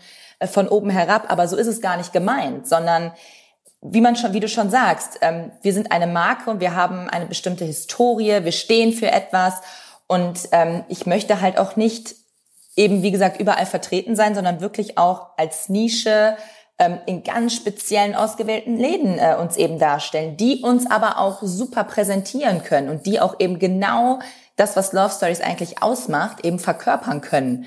von 0.46 0.68
oben 0.68 0.90
herab, 0.90 1.32
aber 1.32 1.48
so 1.48 1.58
ist 1.58 1.68
es 1.68 1.82
gar 1.82 1.98
nicht 1.98 2.14
gemeint, 2.14 2.68
sondern 2.68 3.12
wie 3.82 4.02
man 4.02 4.16
schon, 4.16 4.34
wie 4.34 4.40
du 4.40 4.50
schon 4.50 4.70
sagst, 4.70 5.20
ähm, 5.22 5.52
wir 5.62 5.74
sind 5.74 5.92
eine 5.92 6.08
Marke 6.08 6.50
und 6.50 6.60
wir 6.60 6.76
haben 6.76 7.10
eine 7.10 7.26
bestimmte 7.26 7.66
Historie, 7.66 8.44
wir 8.44 8.52
stehen 8.52 8.94
für 8.94 9.12
etwas 9.12 9.62
und 10.08 10.50
ähm, 10.52 10.84
ich 10.88 11.06
möchte 11.06 11.42
halt 11.42 11.58
auch 11.58 11.76
nicht 11.76 12.16
eben, 12.76 13.04
wie 13.04 13.12
gesagt, 13.12 13.40
überall 13.40 13.66
vertreten 13.66 14.16
sein, 14.16 14.36
sondern 14.36 14.62
wirklich 14.62 14.98
auch 14.98 15.28
als 15.38 15.70
Nische 15.70 16.36
ähm, 16.78 17.00
in 17.06 17.24
ganz 17.24 17.54
speziellen 17.54 18.16
ausgewählten 18.16 18.78
Läden 18.78 19.18
äh, 19.20 19.36
uns 19.40 19.58
eben 19.58 19.80
darstellen, 19.80 20.38
die 20.38 20.62
uns 20.62 20.90
aber 20.90 21.20
auch 21.20 21.40
super 21.42 21.84
präsentieren 21.84 22.64
können 22.64 22.90
und 22.90 23.06
die 23.06 23.20
auch 23.20 23.36
eben 23.40 23.60
genau 23.60 24.20
das, 24.56 24.76
was 24.76 24.94
Love 24.94 25.14
Stories 25.14 25.42
eigentlich 25.42 25.82
ausmacht, 25.84 26.46
eben 26.46 26.60
verkörpern 26.60 27.22
können. 27.22 27.66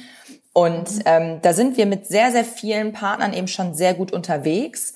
Und 0.52 0.88
ähm, 1.06 1.40
da 1.42 1.52
sind 1.52 1.76
wir 1.76 1.86
mit 1.86 2.06
sehr, 2.06 2.30
sehr 2.30 2.44
vielen 2.44 2.92
Partnern 2.92 3.32
eben 3.32 3.48
schon 3.48 3.74
sehr 3.74 3.94
gut 3.94 4.12
unterwegs. 4.12 4.94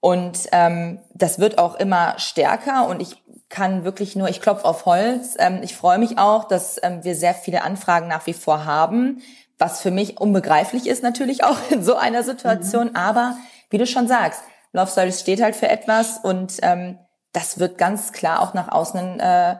Und 0.00 0.48
ähm, 0.52 1.00
das 1.14 1.38
wird 1.38 1.58
auch 1.58 1.74
immer 1.74 2.18
stärker 2.18 2.86
und 2.86 3.00
ich 3.00 3.22
kann 3.48 3.84
wirklich 3.84 4.14
nur, 4.14 4.28
ich 4.28 4.40
klopfe 4.40 4.64
auf 4.64 4.86
Holz. 4.86 5.34
Ähm, 5.38 5.60
ich 5.62 5.74
freue 5.74 5.98
mich 5.98 6.18
auch, 6.18 6.44
dass 6.44 6.78
ähm, 6.82 7.02
wir 7.02 7.16
sehr 7.16 7.34
viele 7.34 7.62
Anfragen 7.62 8.08
nach 8.08 8.26
wie 8.26 8.34
vor 8.34 8.64
haben, 8.64 9.22
was 9.58 9.80
für 9.80 9.90
mich 9.90 10.20
unbegreiflich 10.20 10.86
ist 10.86 11.02
natürlich 11.02 11.42
auch 11.44 11.56
in 11.70 11.82
so 11.82 11.96
einer 11.96 12.22
Situation. 12.22 12.90
Mhm. 12.90 12.96
Aber 12.96 13.36
wie 13.70 13.78
du 13.78 13.86
schon 13.86 14.06
sagst, 14.06 14.42
Love 14.72 14.90
Stories 14.90 15.20
steht 15.20 15.42
halt 15.42 15.56
für 15.56 15.68
etwas 15.68 16.18
und 16.18 16.58
ähm, 16.62 16.98
das 17.32 17.58
wird 17.58 17.78
ganz 17.78 18.12
klar 18.12 18.40
auch 18.40 18.54
nach 18.54 18.68
außen 18.68 19.20
äh, 19.20 19.56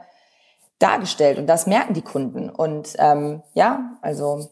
dargestellt 0.79 1.39
und 1.39 1.47
das 1.47 1.67
merken 1.67 1.95
die 1.95 2.03
Kunden. 2.03 2.51
Und 2.51 2.95
ähm, 2.99 3.43
ja, 3.55 3.97
also 4.03 4.51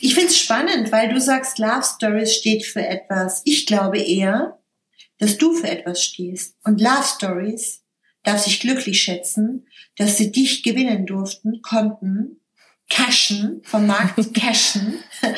ich 0.00 0.14
finde 0.14 0.28
es 0.28 0.38
spannend, 0.38 0.92
weil 0.92 1.12
du 1.12 1.20
sagst, 1.20 1.58
Love 1.58 1.82
Stories 1.82 2.34
steht 2.34 2.64
für 2.64 2.86
etwas. 2.86 3.42
Ich 3.44 3.66
glaube 3.66 3.98
eher, 3.98 4.58
dass 5.18 5.38
du 5.38 5.52
für 5.52 5.68
etwas 5.68 6.02
stehst. 6.02 6.56
Und 6.64 6.80
Love 6.80 7.04
Stories 7.04 7.82
darf 8.22 8.40
sich 8.40 8.60
glücklich 8.60 9.02
schätzen, 9.02 9.66
dass 9.96 10.16
sie 10.16 10.30
dich 10.30 10.62
gewinnen 10.62 11.06
durften, 11.06 11.62
konnten, 11.62 12.40
cashen, 12.88 13.60
vom 13.64 13.86
Markt 13.86 14.34
cashen, 14.34 15.02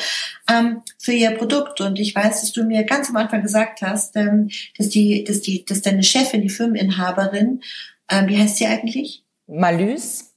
ähm, 0.49 0.81
für 0.99 1.13
ihr 1.13 1.31
Produkt. 1.31 1.81
Und 1.81 1.99
ich 1.99 2.15
weiß, 2.15 2.41
dass 2.41 2.51
du 2.51 2.63
mir 2.63 2.83
ganz 2.83 3.09
am 3.09 3.17
Anfang 3.17 3.41
gesagt 3.41 3.81
hast, 3.81 4.15
ähm, 4.15 4.49
dass 4.77 4.89
die, 4.89 5.23
dass 5.23 5.41
die, 5.41 5.65
dass 5.65 5.81
deine 5.81 6.03
Chefin, 6.03 6.41
die 6.41 6.49
Firmeninhaberin, 6.49 7.61
ähm, 8.09 8.27
wie 8.27 8.37
heißt 8.37 8.57
sie 8.57 8.67
eigentlich? 8.67 9.23
Malus. 9.47 10.27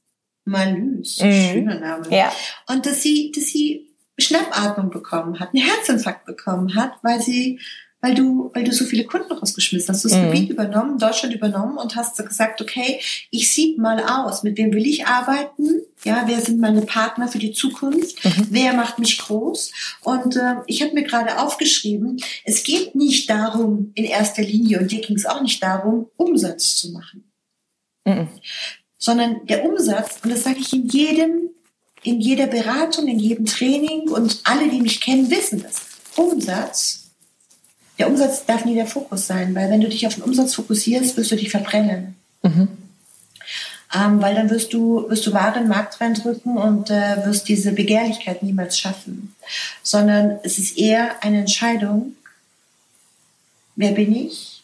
Malus, 0.45 1.19
mhm. 1.21 1.31
schöner 1.31 1.79
Name. 1.79 2.07
Ja. 2.15 2.31
Und 2.67 2.85
dass 2.85 3.01
sie, 3.01 3.31
dass 3.33 3.45
sie 3.45 3.84
Schnappatmung 4.17 4.89
bekommen 4.89 5.39
hat, 5.39 5.53
einen 5.53 5.63
Herzinfarkt 5.63 6.25
bekommen 6.25 6.75
hat, 6.75 6.93
weil 7.01 7.21
sie, 7.21 7.59
weil 8.01 8.13
du, 8.13 8.51
weil 8.53 8.63
du 8.63 8.71
so 8.71 8.85
viele 8.85 9.05
Kunden 9.05 9.31
rausgeschmissen 9.31 9.93
hast. 9.93 10.03
Du 10.03 10.09
hast 10.09 10.15
das 10.15 10.21
mhm. 10.21 10.31
Gebiet 10.31 10.49
übernommen, 10.51 10.97
Deutschland 10.97 11.33
übernommen 11.33 11.77
und 11.77 11.95
hast 11.95 12.17
gesagt, 12.17 12.61
okay, 12.61 12.99
ich 13.31 13.51
sieb 13.51 13.77
mal 13.77 13.99
aus, 13.99 14.43
mit 14.43 14.57
wem 14.57 14.73
will 14.73 14.85
ich 14.85 15.05
arbeiten? 15.05 15.81
Ja, 16.03 16.23
wer 16.27 16.39
sind 16.39 16.59
meine 16.59 16.83
Partner 16.83 17.27
für 17.27 17.39
die 17.39 17.51
Zukunft? 17.51 18.23
Mhm. 18.23 18.47
Wer 18.51 18.73
macht 18.73 18.99
mich 18.99 19.17
groß? 19.17 19.71
Und 20.01 20.35
äh, 20.35 20.55
ich 20.67 20.81
habe 20.81 20.93
mir 20.93 21.03
gerade 21.03 21.39
aufgeschrieben, 21.39 22.21
es 22.43 22.63
geht 22.63 22.95
nicht 22.95 23.29
darum, 23.29 23.91
in 23.95 24.05
erster 24.05 24.43
Linie, 24.43 24.79
und 24.79 24.91
dir 24.91 25.01
ging 25.01 25.15
es 25.15 25.25
auch 25.25 25.41
nicht 25.41 25.61
darum, 25.63 26.07
Umsatz 26.15 26.75
zu 26.75 26.91
machen. 26.91 27.31
Mhm. 28.05 28.27
Sondern 28.97 29.45
der 29.47 29.65
Umsatz, 29.65 30.19
und 30.23 30.31
das 30.31 30.43
sage 30.43 30.59
ich 30.59 30.71
in 30.73 30.87
jedem 30.87 31.49
in 32.05 32.21
jeder 32.21 32.45
Beratung, 32.45 33.07
in 33.07 33.19
jedem 33.19 33.45
Training 33.45 34.09
und 34.09 34.39
alle, 34.43 34.69
die 34.69 34.81
mich 34.81 35.01
kennen, 35.01 35.29
wissen 35.31 35.63
das. 35.63 35.81
Umsatz, 36.15 37.05
der 37.97 38.07
Umsatz 38.07 38.45
darf 38.45 38.63
nie 38.63 38.75
der 38.75 38.85
Fokus 38.85 39.25
sein, 39.25 39.55
weil 39.55 39.71
wenn 39.71 39.81
du 39.81 39.89
dich 39.89 40.05
auf 40.05 40.13
den 40.13 40.23
Umsatz 40.23 40.53
fokussierst, 40.53 41.17
wirst 41.17 41.31
du 41.31 41.35
dich 41.35 41.49
verbrennen. 41.49 42.15
Mhm. 42.43 42.67
Ähm, 43.93 44.21
weil 44.21 44.35
dann 44.35 44.49
wirst 44.49 44.73
du, 44.73 45.09
wirst 45.09 45.25
du 45.25 45.33
Ware 45.33 45.57
in 45.57 45.63
den 45.63 45.69
Markt 45.69 45.99
reindrücken 45.99 46.57
und 46.57 46.91
äh, 46.91 47.25
wirst 47.25 47.47
diese 47.47 47.71
Begehrlichkeit 47.71 48.43
niemals 48.43 48.77
schaffen. 48.77 49.33
Sondern 49.81 50.39
es 50.43 50.59
ist 50.59 50.77
eher 50.77 51.23
eine 51.23 51.39
Entscheidung, 51.39 52.15
wer 53.75 53.93
bin 53.93 54.15
ich 54.15 54.63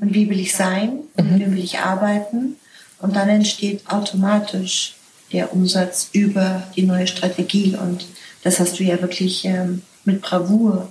und 0.00 0.14
wie 0.14 0.30
will 0.30 0.38
ich 0.38 0.54
sein 0.54 1.00
und 1.16 1.32
mhm. 1.32 1.40
wie 1.40 1.50
will 1.52 1.64
ich 1.64 1.78
arbeiten. 1.80 2.56
Und 3.00 3.16
dann 3.16 3.28
entsteht 3.28 3.88
automatisch 3.90 4.97
der 5.32 5.52
Umsatz 5.52 6.08
über 6.12 6.66
die 6.76 6.82
neue 6.82 7.06
Strategie. 7.06 7.76
Und 7.76 8.06
das 8.42 8.60
hast 8.60 8.78
du 8.78 8.84
ja 8.84 9.00
wirklich 9.00 9.44
ähm, 9.44 9.82
mit 10.04 10.20
Bravour, 10.22 10.90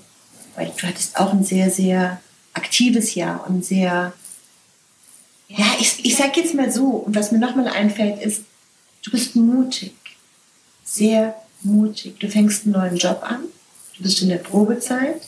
weil 0.56 0.72
du 0.77 0.88
hattest 0.88 1.17
auch 1.17 1.34
ein 1.34 1.44
sehr, 1.44 1.70
sehr 1.70 2.22
aktives 2.53 3.15
Jahr 3.15 3.48
und 3.48 3.63
sehr, 3.63 4.13
ja, 5.48 5.65
ich, 5.79 6.03
ich 6.03 6.15
sag 6.15 6.36
jetzt 6.38 6.56
mal 6.56 6.72
so, 6.72 6.88
und 6.88 7.15
was 7.15 7.32
mir 7.32 7.39
nochmal 7.39 7.67
einfällt, 7.67 8.22
ist, 8.22 8.44
du 9.03 9.12
bist 9.12 9.36
mutig, 9.36 9.94
sehr 10.84 11.36
mutig. 11.62 12.20
Du 12.20 12.29
fängst 12.29 12.65
einen 12.65 12.74
neuen 12.74 12.98
Job 12.98 13.22
an, 13.24 13.41
du 13.98 14.03
bist 14.03 14.22
in 14.22 14.29
der 14.29 14.38
Probezeit, 14.38 15.22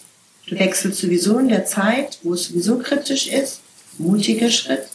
du 0.47 0.57
wechselst 0.57 0.99
sowieso 0.99 1.37
in 1.37 1.49
der 1.49 1.65
Zeit, 1.65 2.19
wo 2.23 2.33
es 2.33 2.45
sowieso 2.45 2.79
kritisch 2.79 3.27
ist, 3.27 3.61
mutiger 3.97 4.49
Schritt. 4.49 4.87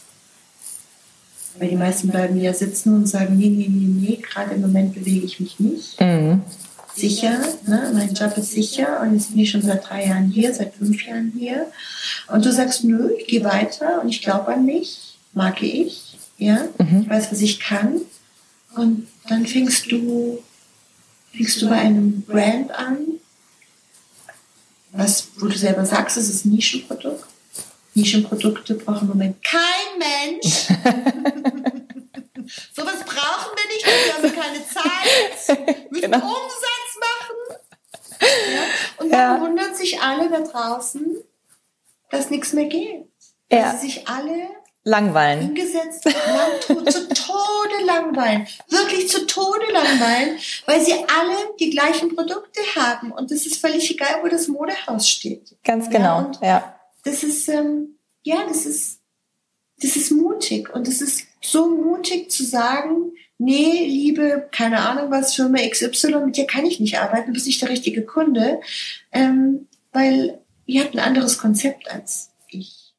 Weil 1.57 1.69
die 1.69 1.75
meisten 1.75 2.09
bleiben 2.09 2.39
ja 2.39 2.53
sitzen 2.53 2.95
und 2.95 3.07
sagen, 3.07 3.37
nee, 3.37 3.49
nee, 3.49 3.69
nee, 3.69 4.07
nee, 4.09 4.15
gerade 4.21 4.55
im 4.55 4.61
Moment 4.61 4.93
bewege 4.93 5.25
ich 5.25 5.39
mich 5.39 5.59
nicht. 5.59 6.01
Mhm. 6.01 6.41
Sicher, 6.95 7.39
ne? 7.67 7.91
mein 7.93 8.13
Job 8.13 8.37
ist 8.37 8.51
sicher 8.51 9.01
und 9.01 9.13
jetzt 9.13 9.31
bin 9.31 9.39
ich 9.39 9.51
schon 9.51 9.61
seit 9.61 9.87
drei 9.87 10.05
Jahren 10.05 10.29
hier, 10.29 10.53
seit 10.53 10.75
fünf 10.75 11.05
Jahren 11.05 11.33
hier. 11.37 11.67
Und 12.27 12.45
du 12.45 12.51
sagst, 12.53 12.85
nö, 12.85 13.11
ich 13.17 13.27
gehe 13.27 13.43
weiter 13.43 14.01
und 14.01 14.09
ich 14.09 14.21
glaube 14.21 14.53
an 14.53 14.65
mich, 14.65 15.17
mag 15.33 15.61
ich, 15.61 16.17
ja, 16.37 16.67
mhm. 16.79 17.01
ich 17.01 17.09
weiß, 17.09 17.31
was 17.31 17.41
ich 17.41 17.59
kann. 17.59 18.01
Und 18.75 19.07
dann 19.27 19.45
fängst 19.45 19.91
du, 19.91 20.39
fängst 21.33 21.61
du 21.61 21.69
bei 21.69 21.75
einem 21.75 22.21
Brand 22.21 22.71
an, 22.71 22.97
was, 24.91 25.27
wo 25.37 25.47
du 25.47 25.57
selber 25.57 25.85
sagst, 25.85 26.15
es 26.15 26.29
ist 26.29 26.45
ein 26.45 26.51
Nischenprodukt. 26.51 27.25
Nischenprodukte 27.95 28.75
braucht 28.75 29.01
im 29.01 29.07
Moment 29.07 29.43
kein 29.43 29.97
Mensch. 29.97 30.67
Sowas 32.75 32.99
brauchen 33.05 33.55
wir 33.55 33.67
nicht, 33.73 33.85
wir 33.85 34.13
haben 34.13 34.35
keine 34.35 34.67
Zeit, 34.67 35.57
wir 35.67 35.89
müssen 35.89 36.11
genau. 36.11 36.17
Umsatz 36.17 36.99
machen. 36.99 37.37
Ja? 38.21 38.63
Und 38.97 39.09
dann 39.11 39.19
ja. 39.19 39.41
wundern 39.41 39.73
sich 39.73 39.99
alle 39.99 40.29
da 40.29 40.41
draußen, 40.41 41.17
dass 42.11 42.29
nichts 42.29 42.53
mehr 42.53 42.65
geht. 42.65 43.07
Ja. 43.51 43.71
Dass 43.71 43.81
sie 43.81 43.87
sich 43.87 44.07
alle 44.07 44.49
langweilen. 44.83 45.41
Hingesetzt, 45.41 46.03
zu 46.03 47.07
Tode 47.07 47.85
langweilen. 47.85 48.47
Wirklich 48.69 49.09
zu 49.09 49.25
Tode 49.25 49.71
langweilen, 49.71 50.37
weil 50.65 50.81
sie 50.85 50.93
alle 50.93 51.55
die 51.59 51.71
gleichen 51.71 52.15
Produkte 52.15 52.61
haben. 52.75 53.11
Und 53.11 53.31
es 53.31 53.45
ist 53.45 53.59
völlig 53.59 53.89
egal, 53.89 54.19
wo 54.21 54.27
das 54.27 54.47
Modehaus 54.47 55.09
steht. 55.09 55.55
Ganz 55.63 55.89
genau, 55.89 56.31
ja. 56.41 56.74
Das 57.05 57.23
ist, 57.23 57.47
ähm, 57.47 57.97
ja, 58.23 58.45
das 58.47 58.65
ist, 58.65 58.99
das 59.81 59.95
ist 59.95 60.11
mutig 60.11 60.73
und 60.73 60.87
es 60.87 61.01
ist 61.01 61.25
so 61.41 61.69
mutig 61.69 62.29
zu 62.29 62.43
sagen, 62.43 63.13
nee, 63.37 63.85
liebe, 63.85 64.49
keine 64.51 64.79
Ahnung 64.79 65.11
was, 65.11 65.35
Firma 65.35 65.59
XY, 65.59 66.25
mit 66.25 66.37
dir 66.37 66.47
kann 66.47 66.65
ich 66.65 66.79
nicht 66.79 66.99
arbeiten, 66.99 67.27
du 67.27 67.33
bist 67.33 67.47
nicht 67.47 67.61
der 67.61 67.69
richtige 67.69 68.05
Kunde. 68.05 68.59
Ähm, 69.11 69.67
weil 69.95 70.39
ihr 70.65 70.83
habt 70.83 70.93
ein 70.93 70.99
anderes 70.99 71.39
Konzept 71.39 71.89
als 71.89 72.31
ich. 72.49 72.93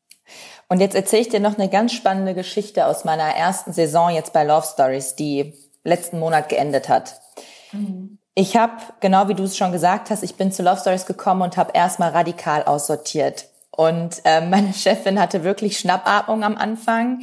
Und 0.68 0.80
jetzt 0.80 0.96
erzähle 0.96 1.22
ich 1.22 1.28
dir 1.28 1.40
noch 1.40 1.58
eine 1.58 1.68
ganz 1.68 1.92
spannende 1.92 2.34
Geschichte 2.34 2.86
aus 2.86 3.04
meiner 3.04 3.28
ersten 3.28 3.72
Saison 3.72 4.10
jetzt 4.10 4.32
bei 4.32 4.42
Love 4.42 4.66
Stories, 4.66 5.14
die 5.14 5.52
letzten 5.84 6.18
Monat 6.18 6.48
geendet 6.48 6.88
hat. 6.88 7.20
Mhm. 7.70 8.18
Ich 8.34 8.56
habe, 8.56 8.72
genau 9.00 9.28
wie 9.28 9.34
du 9.34 9.44
es 9.44 9.56
schon 9.56 9.72
gesagt 9.72 10.10
hast, 10.10 10.22
ich 10.22 10.34
bin 10.34 10.50
zu 10.50 10.62
Love 10.62 10.80
Stories 10.80 11.06
gekommen 11.06 11.42
und 11.42 11.56
habe 11.56 11.72
erstmal 11.74 12.10
radikal 12.10 12.64
aussortiert. 12.64 13.46
Und 13.76 14.22
äh, 14.24 14.40
meine 14.46 14.72
Chefin 14.72 15.20
hatte 15.20 15.44
wirklich 15.44 15.78
Schnappatmung 15.78 16.42
am 16.42 16.56
Anfang, 16.56 17.22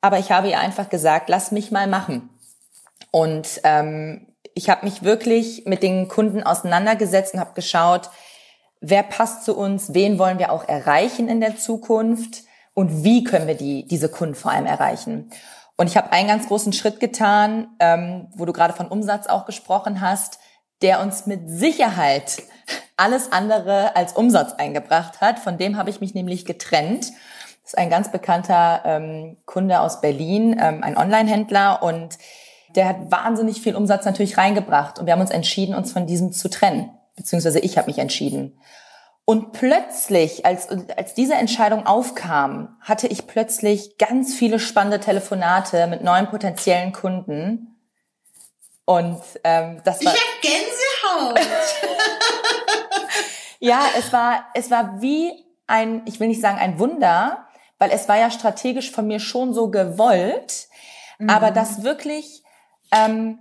aber 0.00 0.18
ich 0.18 0.30
habe 0.30 0.48
ihr 0.48 0.58
einfach 0.58 0.88
gesagt, 0.90 1.28
lass 1.28 1.50
mich 1.50 1.70
mal 1.70 1.86
machen. 1.86 2.28
Und 3.10 3.60
ähm, 3.64 4.26
ich 4.54 4.68
habe 4.68 4.84
mich 4.84 5.02
wirklich 5.02 5.64
mit 5.66 5.82
den 5.82 6.08
Kunden 6.08 6.42
auseinandergesetzt 6.42 7.34
und 7.34 7.40
habe 7.40 7.54
geschaut, 7.54 8.10
wer 8.80 9.02
passt 9.02 9.44
zu 9.44 9.56
uns, 9.56 9.94
wen 9.94 10.18
wollen 10.18 10.38
wir 10.38 10.52
auch 10.52 10.68
erreichen 10.68 11.28
in 11.28 11.40
der 11.40 11.56
Zukunft 11.56 12.42
und 12.74 13.04
wie 13.04 13.24
können 13.24 13.46
wir 13.46 13.56
die, 13.56 13.86
diese 13.86 14.08
Kunden 14.08 14.34
vor 14.34 14.52
allem 14.52 14.66
erreichen. 14.66 15.30
Und 15.76 15.88
ich 15.88 15.96
habe 15.96 16.12
einen 16.12 16.28
ganz 16.28 16.46
großen 16.46 16.72
Schritt 16.72 17.00
getan, 17.00 17.68
ähm, 17.80 18.28
wo 18.34 18.44
du 18.44 18.52
gerade 18.52 18.74
von 18.74 18.86
Umsatz 18.86 19.26
auch 19.26 19.44
gesprochen 19.46 20.00
hast, 20.00 20.38
der 20.84 21.00
uns 21.00 21.26
mit 21.26 21.48
Sicherheit 21.48 22.42
alles 22.96 23.32
andere 23.32 23.96
als 23.96 24.12
Umsatz 24.12 24.52
eingebracht 24.52 25.20
hat. 25.20 25.38
Von 25.38 25.58
dem 25.58 25.76
habe 25.76 25.90
ich 25.90 26.00
mich 26.00 26.14
nämlich 26.14 26.44
getrennt. 26.44 27.06
Das 27.62 27.72
ist 27.72 27.78
ein 27.78 27.88
ganz 27.90 28.12
bekannter 28.12 28.82
ähm, 28.84 29.38
Kunde 29.46 29.80
aus 29.80 30.02
Berlin, 30.02 30.56
ähm, 30.60 30.84
ein 30.84 30.96
Online-Händler 30.96 31.82
und 31.82 32.18
der 32.76 32.86
hat 32.86 33.10
wahnsinnig 33.10 33.62
viel 33.62 33.74
Umsatz 33.74 34.04
natürlich 34.04 34.36
reingebracht 34.36 34.98
und 34.98 35.06
wir 35.06 35.14
haben 35.14 35.20
uns 35.20 35.30
entschieden, 35.30 35.74
uns 35.74 35.92
von 35.92 36.06
diesem 36.06 36.32
zu 36.32 36.50
trennen, 36.50 36.90
beziehungsweise 37.16 37.60
ich 37.60 37.78
habe 37.78 37.86
mich 37.86 37.98
entschieden. 37.98 38.58
Und 39.24 39.52
plötzlich, 39.52 40.44
als, 40.44 40.68
als 40.68 41.14
diese 41.14 41.34
Entscheidung 41.34 41.86
aufkam, 41.86 42.76
hatte 42.80 43.06
ich 43.06 43.26
plötzlich 43.26 43.96
ganz 43.96 44.34
viele 44.34 44.58
spannende 44.58 45.00
Telefonate 45.00 45.86
mit 45.86 46.04
neuen 46.04 46.26
potenziellen 46.26 46.92
Kunden. 46.92 47.73
Und 48.84 49.22
ähm, 49.44 49.80
das 49.84 50.04
war. 50.04 50.14
Ich 50.14 50.20
hab 50.20 50.42
Gänsehaut. 50.42 51.40
ja, 53.60 53.80
es 53.96 54.12
war, 54.12 54.46
es 54.54 54.70
war 54.70 55.00
wie 55.00 55.32
ein, 55.66 56.02
ich 56.06 56.20
will 56.20 56.28
nicht 56.28 56.40
sagen 56.40 56.58
ein 56.58 56.78
Wunder, 56.78 57.48
weil 57.78 57.90
es 57.90 58.08
war 58.08 58.18
ja 58.18 58.30
strategisch 58.30 58.90
von 58.90 59.06
mir 59.06 59.20
schon 59.20 59.54
so 59.54 59.70
gewollt, 59.70 60.68
mhm. 61.18 61.30
aber 61.30 61.50
dass 61.50 61.82
wirklich 61.82 62.42
ähm, 62.92 63.38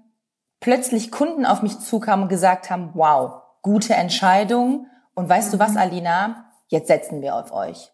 plötzlich 0.60 1.12
Kunden 1.12 1.46
auf 1.46 1.62
mich 1.62 1.80
zukamen 1.80 2.24
und 2.24 2.30
gesagt 2.30 2.70
haben, 2.70 2.92
wow, 2.94 3.42
gute 3.62 3.94
Entscheidung 3.96 4.88
und 5.14 5.30
weißt 5.30 5.54
du 5.54 5.60
was, 5.60 5.72
mhm. 5.72 5.78
Alina? 5.78 6.50
Jetzt 6.68 6.88
setzen 6.88 7.22
wir 7.22 7.36
auf 7.36 7.52
euch. 7.52 7.92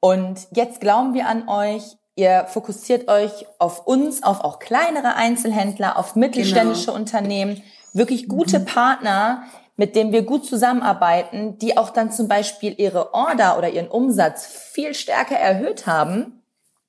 Und 0.00 0.48
jetzt 0.50 0.80
glauben 0.80 1.14
wir 1.14 1.28
an 1.28 1.48
euch. 1.48 1.96
Ihr 2.14 2.44
fokussiert 2.48 3.08
euch 3.08 3.46
auf 3.58 3.86
uns, 3.86 4.22
auf 4.22 4.42
auch 4.42 4.58
kleinere 4.58 5.14
Einzelhändler, 5.14 5.98
auf 5.98 6.14
mittelständische 6.14 6.86
genau. 6.86 6.98
Unternehmen, 6.98 7.62
wirklich 7.94 8.28
gute 8.28 8.60
mhm. 8.60 8.64
Partner, 8.66 9.44
mit 9.76 9.96
denen 9.96 10.12
wir 10.12 10.22
gut 10.22 10.44
zusammenarbeiten, 10.44 11.58
die 11.58 11.78
auch 11.78 11.90
dann 11.90 12.12
zum 12.12 12.28
Beispiel 12.28 12.74
ihre 12.78 13.14
Order 13.14 13.56
oder 13.56 13.70
ihren 13.70 13.88
Umsatz 13.88 14.46
viel 14.46 14.94
stärker 14.94 15.36
erhöht 15.36 15.86
haben. 15.86 16.42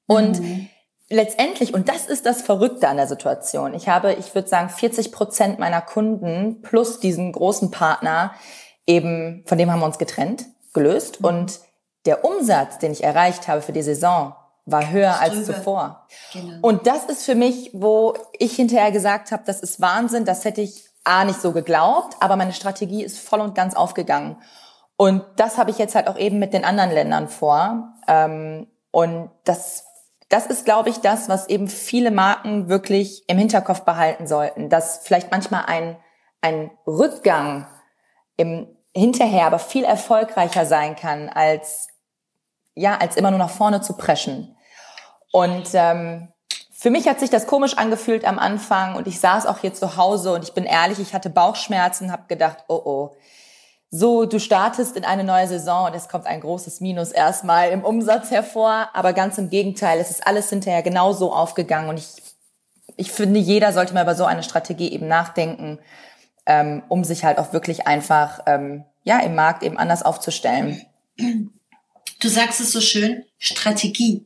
Und 0.06 0.42
mhm. 0.42 0.68
letztendlich, 1.10 1.74
und 1.74 1.88
das 1.88 2.08
ist 2.08 2.26
das 2.26 2.42
Verrückte 2.42 2.90
an 2.90 2.98
der 2.98 3.08
Situation, 3.08 3.74
ich 3.74 3.88
habe, 3.88 4.14
ich 4.14 4.36
würde 4.36 4.50
sagen, 4.50 4.70
40 4.70 5.14
Prozent 5.14 5.60
meiner 5.60 5.82
Kunden 5.82 6.62
plus 6.62 7.00
diesen 7.00 7.32
großen 7.32 7.72
Partner, 7.72 8.34
eben, 8.86 9.44
von 9.48 9.58
dem 9.58 9.72
haben 9.72 9.80
wir 9.80 9.86
uns 9.86 9.98
getrennt, 9.98 10.46
gelöst. 10.74 11.22
Mhm. 11.22 11.28
Und 11.28 11.60
der 12.06 12.26
Umsatz, 12.26 12.80
den 12.80 12.92
ich 12.92 13.06
erreicht 13.06 13.48
habe 13.48 13.62
für 13.62 13.72
die 13.72 13.82
Saison, 13.82 14.36
war 14.66 14.92
höher 14.92 15.20
als 15.20 15.46
zuvor. 15.46 16.08
Genau. 16.32 16.58
Und 16.62 16.88
das 16.88 17.06
ist 17.06 17.26
für 17.26 17.36
mich, 17.36 17.72
wo 17.74 18.16
ich 18.38 18.56
hinterher 18.56 18.92
gesagt 18.92 19.32
habe, 19.32 19.44
das 19.46 19.60
ist 19.62 19.82
Wahnsinn, 19.82 20.26
das 20.26 20.46
hätte 20.46 20.62
ich 20.62 20.90
A 21.04 21.26
nicht 21.26 21.42
so 21.42 21.52
geglaubt, 21.52 22.16
aber 22.22 22.38
meine 22.38 22.54
Strategie 22.54 23.04
ist 23.04 23.20
voll 23.20 23.42
und 23.42 23.56
ganz 23.56 23.76
aufgegangen. 23.76 24.38
Und 24.96 25.24
das 25.36 25.58
habe 25.58 25.70
ich 25.70 25.78
jetzt 25.78 25.96
halt 25.96 26.08
auch 26.08 26.18
eben 26.18 26.40
mit 26.40 26.54
den 26.54 26.64
anderen 26.64 26.92
Ländern 26.92 27.28
vor. 27.28 27.94
Ähm, 28.08 28.68
und 28.92 29.30
das, 29.44 29.84
das 30.30 30.46
ist, 30.46 30.64
glaube 30.64 30.90
ich, 30.90 31.00
das, 31.00 31.28
was 31.28 31.50
eben 31.50 31.68
viele 31.68 32.12
Marken 32.12 32.70
wirklich 32.70 33.28
im 33.28 33.38
Hinterkopf 33.38 33.82
behalten 33.82 34.28
sollten, 34.28 34.70
dass 34.70 35.00
vielleicht 35.00 35.30
manchmal 35.30 35.66
ein, 35.66 35.98
ein 36.42 36.72
Rückgang 36.88 37.68
im 38.38 38.68
hinterher 38.96 39.48
aber 39.48 39.60
viel 39.60 39.84
erfolgreicher 39.84 40.66
sein 40.66 40.96
kann, 40.96 41.30
als 41.30 41.88
ja, 42.76 42.98
als 42.98 43.16
immer 43.16 43.32
nur 43.32 43.40
nach 43.40 43.50
vorne 43.50 43.82
zu 43.82 43.94
preschen. 43.94 44.56
Und 45.32 45.70
ähm, 45.74 46.30
für 46.72 46.90
mich 46.90 47.08
hat 47.08 47.20
sich 47.20 47.30
das 47.30 47.48
komisch 47.48 47.78
angefühlt 47.78 48.26
am 48.26 48.40
Anfang 48.40 48.96
und 48.96 49.08
ich 49.08 49.20
saß 49.20 49.46
auch 49.46 49.60
hier 49.60 49.74
zu 49.74 49.98
Hause 49.98 50.34
und 50.34 50.44
ich 50.44 50.54
bin 50.54 50.66
ehrlich, 50.66 51.00
ich 51.00 51.14
hatte 51.14 51.30
Bauchschmerzen, 51.30 52.12
habe 52.12 52.24
gedacht, 52.28 52.58
oh 52.68 52.82
oh, 52.84 53.16
so 53.90 54.26
du 54.26 54.40
startest 54.40 54.98
in 54.98 55.06
eine 55.06 55.24
neue 55.24 55.48
Saison 55.48 55.86
und 55.88 55.96
es 55.96 56.10
kommt 56.10 56.26
ein 56.26 56.42
großes 56.42 56.82
Minus 56.82 57.12
erstmal 57.12 57.70
im 57.70 57.84
Umsatz 57.84 58.32
hervor, 58.32 58.90
aber 58.94 59.14
ganz 59.14 59.38
im 59.38 59.50
Gegenteil, 59.50 60.00
es 60.00 60.10
ist 60.10 60.28
alles 60.28 60.50
hinterher 60.50 60.82
genauso 60.82 61.34
aufgegangen 61.34 61.90
und 61.90 61.98
ich 61.98 62.22
ich 62.96 63.12
finde, 63.12 63.40
jeder 63.40 63.74
sollte 63.74 63.96
mal 63.96 64.04
über 64.04 64.14
so 64.14 64.26
eine 64.26 64.44
Strategie 64.44 64.92
eben 64.92 65.08
nachdenken 65.08 65.80
ähm, 66.46 66.84
um 66.90 67.04
sich 67.04 67.24
halt 67.24 67.38
auch 67.38 67.54
wirklich 67.54 67.88
einfach 67.88 68.42
ähm, 68.46 68.86
ja 69.04 69.20
im 69.20 69.36
Markt 69.36 69.64
eben 69.64 69.78
anders 69.78 70.04
aufzustellen. 70.04 70.82
Du 72.24 72.30
sagst 72.30 72.62
es 72.62 72.72
so 72.72 72.80
schön, 72.80 73.26
Strategie. 73.38 74.24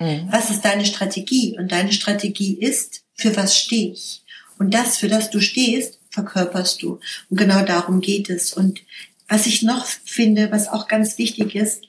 Mhm. 0.00 0.26
Was 0.32 0.50
ist 0.50 0.64
deine 0.64 0.84
Strategie? 0.84 1.56
Und 1.56 1.70
deine 1.70 1.92
Strategie 1.92 2.54
ist, 2.54 3.04
für 3.14 3.36
was 3.36 3.56
stehe 3.56 3.92
ich? 3.92 4.24
Und 4.58 4.74
das, 4.74 4.96
für 4.96 5.06
das 5.06 5.30
du 5.30 5.40
stehst, 5.40 6.00
verkörperst 6.10 6.82
du. 6.82 6.98
Und 7.30 7.36
genau 7.36 7.64
darum 7.64 8.00
geht 8.00 8.30
es. 8.30 8.52
Und 8.52 8.80
was 9.28 9.46
ich 9.46 9.62
noch 9.62 9.86
finde, 9.86 10.50
was 10.50 10.66
auch 10.66 10.88
ganz 10.88 11.18
wichtig 11.18 11.54
ist, 11.54 11.84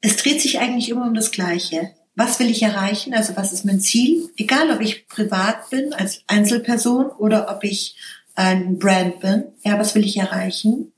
es 0.00 0.16
dreht 0.16 0.40
sich 0.40 0.60
eigentlich 0.60 0.88
immer 0.88 1.06
um 1.06 1.14
das 1.14 1.30
Gleiche. 1.30 1.90
Was 2.14 2.40
will 2.40 2.48
ich 2.48 2.62
erreichen? 2.62 3.12
Also 3.12 3.36
was 3.36 3.52
ist 3.52 3.66
mein 3.66 3.80
Ziel? 3.80 4.30
Egal, 4.38 4.70
ob 4.70 4.80
ich 4.80 5.06
privat 5.08 5.68
bin 5.68 5.92
als 5.92 6.22
Einzelperson 6.26 7.10
oder 7.10 7.54
ob 7.54 7.64
ich 7.64 7.96
ein 8.34 8.78
Brand 8.78 9.20
bin. 9.20 9.44
Ja, 9.62 9.78
was 9.78 9.94
will 9.94 10.06
ich 10.06 10.16
erreichen? 10.16 10.92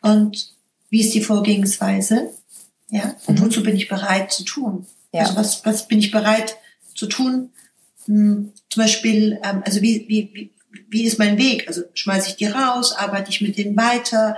Und 0.00 0.54
wie 0.90 1.00
ist 1.00 1.12
die 1.12 1.24
Vorgehensweise? 1.24 2.30
Ja, 2.88 3.16
und 3.26 3.40
mhm. 3.40 3.44
wozu 3.44 3.62
bin 3.62 3.76
ich 3.76 3.88
bereit 3.88 4.32
zu 4.32 4.44
tun? 4.44 4.86
Ja. 5.12 5.22
Also 5.22 5.36
was, 5.36 5.64
was 5.64 5.88
bin 5.88 5.98
ich 5.98 6.10
bereit 6.10 6.56
zu 6.94 7.06
tun? 7.06 7.50
Hm, 8.04 8.52
zum 8.70 8.82
Beispiel, 8.82 9.40
ähm, 9.42 9.62
also 9.64 9.82
wie, 9.82 10.06
wie, 10.08 10.30
wie, 10.32 10.54
wie 10.88 11.04
ist 11.04 11.18
mein 11.18 11.38
Weg? 11.38 11.66
Also 11.68 11.82
schmeiße 11.94 12.30
ich 12.30 12.36
die 12.36 12.46
raus, 12.46 12.92
arbeite 12.92 13.30
ich 13.30 13.40
mit 13.40 13.56
denen 13.56 13.76
weiter? 13.76 14.36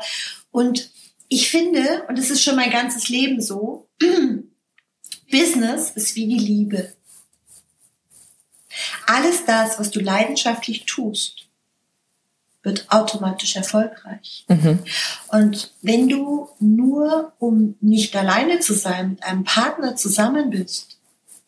Und 0.51 0.91
ich 1.29 1.51
finde, 1.51 2.05
und 2.09 2.19
es 2.19 2.31
ist 2.31 2.43
schon 2.43 2.57
mein 2.57 2.71
ganzes 2.71 3.09
Leben 3.09 3.41
so, 3.41 3.89
Business 5.31 5.91
ist 5.91 6.17
wie 6.17 6.27
die 6.27 6.39
Liebe. 6.39 6.95
Alles 9.07 9.45
das, 9.45 9.79
was 9.79 9.91
du 9.91 10.01
leidenschaftlich 10.01 10.87
tust, 10.87 11.48
wird 12.69 12.85
automatisch 12.91 13.57
erfolgreich. 13.57 14.45
Mhm. 14.49 14.81
Und 15.29 15.73
wenn 15.83 16.09
du 16.09 16.49
nur, 16.61 17.33
um 17.39 17.77
nicht 17.81 18.15
alleine 18.15 18.61
zu 18.61 18.75
sein, 18.75 19.11
mit 19.11 19.25
einem 19.25 19.45
Partner 19.45 19.97
zusammen 19.97 20.51
bist, 20.51 20.99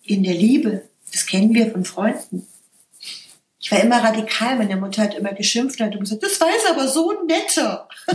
in 0.03 0.25
der 0.25 0.35
Liebe, 0.35 0.89
das 1.13 1.27
kennen 1.27 1.55
wir 1.55 1.71
von 1.71 1.85
Freunden. 1.85 2.47
Ich 3.63 3.71
war 3.71 3.81
immer 3.81 4.03
radikal, 4.03 4.57
meine 4.57 4.77
Mutter 4.77 5.03
hat 5.03 5.15
immer 5.15 5.35
geschimpft 5.35 5.79
und 5.83 6.01
gesagt, 6.01 6.23
das 6.23 6.41
war 6.41 6.49
jetzt 6.49 6.69
aber 6.69 6.89
so 6.89 7.13
netter. 7.27 7.87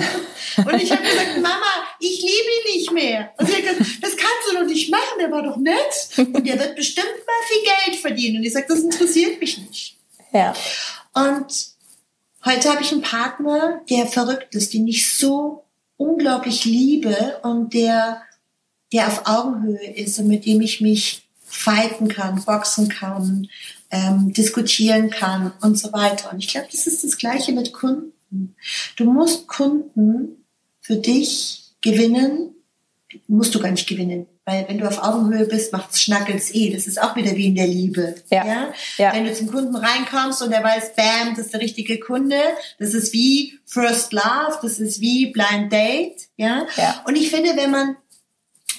und 0.58 0.82
ich 0.82 0.92
habe 0.92 1.04
gesagt, 1.04 1.36
Mama, 1.36 1.86
ich 2.00 2.20
liebe 2.20 2.32
ihn 2.32 2.78
nicht 2.78 2.92
mehr. 2.92 3.32
Und 3.38 3.48
sie 3.48 3.56
hat 3.58 3.62
gesagt, 3.62 3.80
das 4.02 4.18
kannst 4.18 4.50
du 4.50 4.56
doch 4.56 4.66
nicht 4.66 4.90
machen, 4.90 5.20
der 5.20 5.32
war 5.32 5.44
doch 5.44 5.58
nett. 5.58 6.10
Und 6.18 6.48
der 6.48 6.58
wird 6.58 6.76
bestimmt 6.76 7.06
mal 7.06 7.48
viel 7.48 7.62
Geld 7.62 8.02
verdienen. 8.02 8.38
Und 8.38 8.44
ich 8.44 8.54
sage, 8.54 8.66
das 8.68 8.80
interessiert 8.80 9.40
mich 9.40 9.60
nicht. 9.60 9.98
Ja. 10.34 10.54
Und 11.14 11.75
Heute 12.46 12.70
habe 12.70 12.84
ich 12.84 12.92
einen 12.92 13.02
Partner, 13.02 13.82
der 13.90 14.06
verrückt 14.06 14.54
ist, 14.54 14.76
den 14.76 14.88
ich 14.88 15.12
so 15.12 15.66
unglaublich 15.98 16.64
liebe 16.64 17.40
und 17.42 17.74
der, 17.74 18.22
der 18.94 19.08
auf 19.08 19.24
Augenhöhe 19.26 19.94
ist 19.96 20.20
und 20.20 20.28
mit 20.28 20.46
dem 20.46 20.62
ich 20.62 20.80
mich 20.80 21.28
fighten 21.44 22.08
kann, 22.08 22.44
boxen 22.46 22.88
kann, 22.88 23.50
ähm, 23.90 24.32
diskutieren 24.32 25.10
kann 25.10 25.54
und 25.62 25.80
so 25.80 25.92
weiter. 25.92 26.32
Und 26.32 26.38
ich 26.38 26.50
glaube, 26.50 26.68
das 26.72 26.86
ist 26.86 27.04
das 27.04 27.18
Gleiche 27.18 27.52
mit 27.52 27.74
Kunden. 27.74 28.56
Du 28.96 29.06
musst 29.06 29.48
Kunden 29.48 30.46
für 30.82 30.98
dich 30.98 31.64
gewinnen, 31.82 32.54
musst 33.28 33.56
du 33.56 33.60
gar 33.60 33.72
nicht 33.72 33.88
gewinnen. 33.88 34.28
Weil 34.46 34.66
wenn 34.68 34.78
du 34.78 34.88
auf 34.88 35.02
Augenhöhe 35.02 35.46
bist, 35.46 35.74
macht's 35.74 36.02
Schnackels 36.02 36.54
eh. 36.54 36.72
Das 36.72 36.86
ist 36.86 37.02
auch 37.02 37.16
wieder 37.16 37.36
wie 37.36 37.48
in 37.48 37.56
der 37.56 37.66
Liebe. 37.66 38.16
Ja. 38.30 38.46
ja. 38.46 38.74
Ja. 38.98 39.14
Wenn 39.14 39.26
du 39.26 39.34
zum 39.34 39.48
Kunden 39.48 39.76
reinkommst 39.76 40.44
und 40.44 40.52
er 40.52 40.64
weiß, 40.64 40.94
bam, 40.96 41.36
das 41.36 41.46
ist 41.46 41.54
der 41.54 41.62
richtige 41.62 42.00
Kunde. 42.00 42.38
Das 42.78 42.94
ist 42.94 43.12
wie 43.12 43.60
First 43.66 44.14
Love. 44.14 44.60
Das 44.62 44.80
ist 44.80 45.02
wie 45.02 45.32
Blind 45.32 45.74
Date. 45.74 46.28
Ja. 46.38 46.68
Ja. 46.78 47.04
Und 47.08 47.16
ich 47.16 47.32
finde, 47.32 47.58
wenn 47.58 47.72
man 47.72 47.98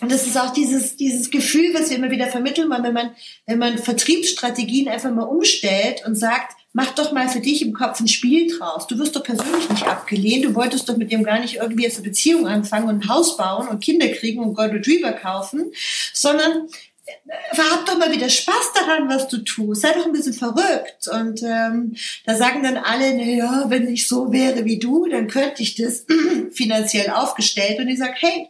und 0.00 0.12
das 0.12 0.26
ist 0.26 0.38
auch 0.38 0.52
dieses, 0.52 0.96
dieses 0.96 1.31
Gefühl, 1.31 1.72
was 1.72 1.88
wir 1.88 1.96
immer 1.96 2.11
wieder 2.11 2.26
vermitteln 2.26 2.68
wollen, 2.68 2.83
wenn 2.83 2.92
man, 2.92 3.16
wenn 3.46 3.59
man 3.59 3.79
Vertriebsstrategien 3.79 4.88
einfach 4.88 5.11
mal 5.11 5.22
umstellt 5.22 6.05
und 6.05 6.16
sagt, 6.16 6.56
mach 6.76 6.90
doch 6.90 7.10
mal 7.10 7.26
für 7.26 7.40
dich 7.40 7.62
im 7.62 7.72
Kopf 7.72 8.00
ein 8.00 8.06
Spiel 8.06 8.54
draus. 8.54 8.86
Du 8.86 8.98
wirst 8.98 9.16
doch 9.16 9.22
persönlich 9.22 9.70
nicht 9.70 9.86
abgelehnt. 9.86 10.44
Du 10.44 10.54
wolltest 10.54 10.86
doch 10.86 10.98
mit 10.98 11.10
dem 11.10 11.24
gar 11.24 11.40
nicht 11.40 11.56
irgendwie 11.56 11.84
jetzt 11.84 11.96
eine 11.96 12.06
Beziehung 12.06 12.46
anfangen 12.46 12.86
und 12.86 13.02
ein 13.02 13.08
Haus 13.08 13.38
bauen 13.38 13.66
und 13.68 13.82
Kinder 13.82 14.08
kriegen 14.08 14.40
und 14.40 14.52
Gold 14.52 14.74
Retriever 14.74 15.12
kaufen, 15.12 15.72
sondern 16.12 16.68
äh, 17.06 17.56
hab 17.56 17.86
doch 17.86 17.96
mal 17.96 18.12
wieder 18.12 18.28
Spaß 18.28 18.74
daran, 18.74 19.08
was 19.08 19.26
du 19.28 19.38
tust. 19.38 19.80
Sei 19.80 19.92
doch 19.94 20.04
ein 20.04 20.12
bisschen 20.12 20.34
verrückt. 20.34 21.08
Und 21.10 21.42
ähm, 21.42 21.96
da 22.26 22.34
sagen 22.34 22.62
dann 22.62 22.76
alle, 22.76 23.16
na 23.16 23.22
ja, 23.22 23.64
wenn 23.68 23.88
ich 23.88 24.06
so 24.06 24.30
wäre 24.30 24.66
wie 24.66 24.78
du, 24.78 25.06
dann 25.06 25.28
könnte 25.28 25.62
ich 25.62 25.76
das 25.76 26.04
finanziell 26.52 27.08
aufgestellt. 27.08 27.78
Und 27.78 27.88
ich 27.88 27.98
sag, 27.98 28.20
hey, 28.20 28.48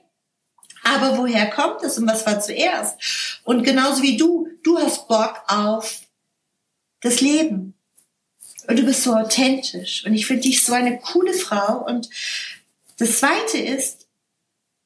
aber 0.82 1.16
woher 1.16 1.48
kommt 1.48 1.84
es 1.84 1.96
und 1.96 2.08
was 2.08 2.26
war 2.26 2.40
zuerst? 2.40 3.40
Und 3.44 3.62
genauso 3.62 4.02
wie 4.02 4.16
du, 4.16 4.48
du 4.64 4.78
hast 4.78 5.06
Bock 5.06 5.44
auf 5.46 6.00
das 7.02 7.20
Leben. 7.20 7.75
Und 8.68 8.78
du 8.78 8.84
bist 8.84 9.02
so 9.02 9.14
authentisch. 9.14 10.04
Und 10.06 10.14
ich 10.14 10.26
finde 10.26 10.42
dich 10.42 10.64
so 10.64 10.72
eine 10.72 10.98
coole 10.98 11.32
Frau. 11.32 11.84
Und 11.84 12.08
das 12.98 13.20
Zweite 13.20 13.58
ist, 13.58 14.06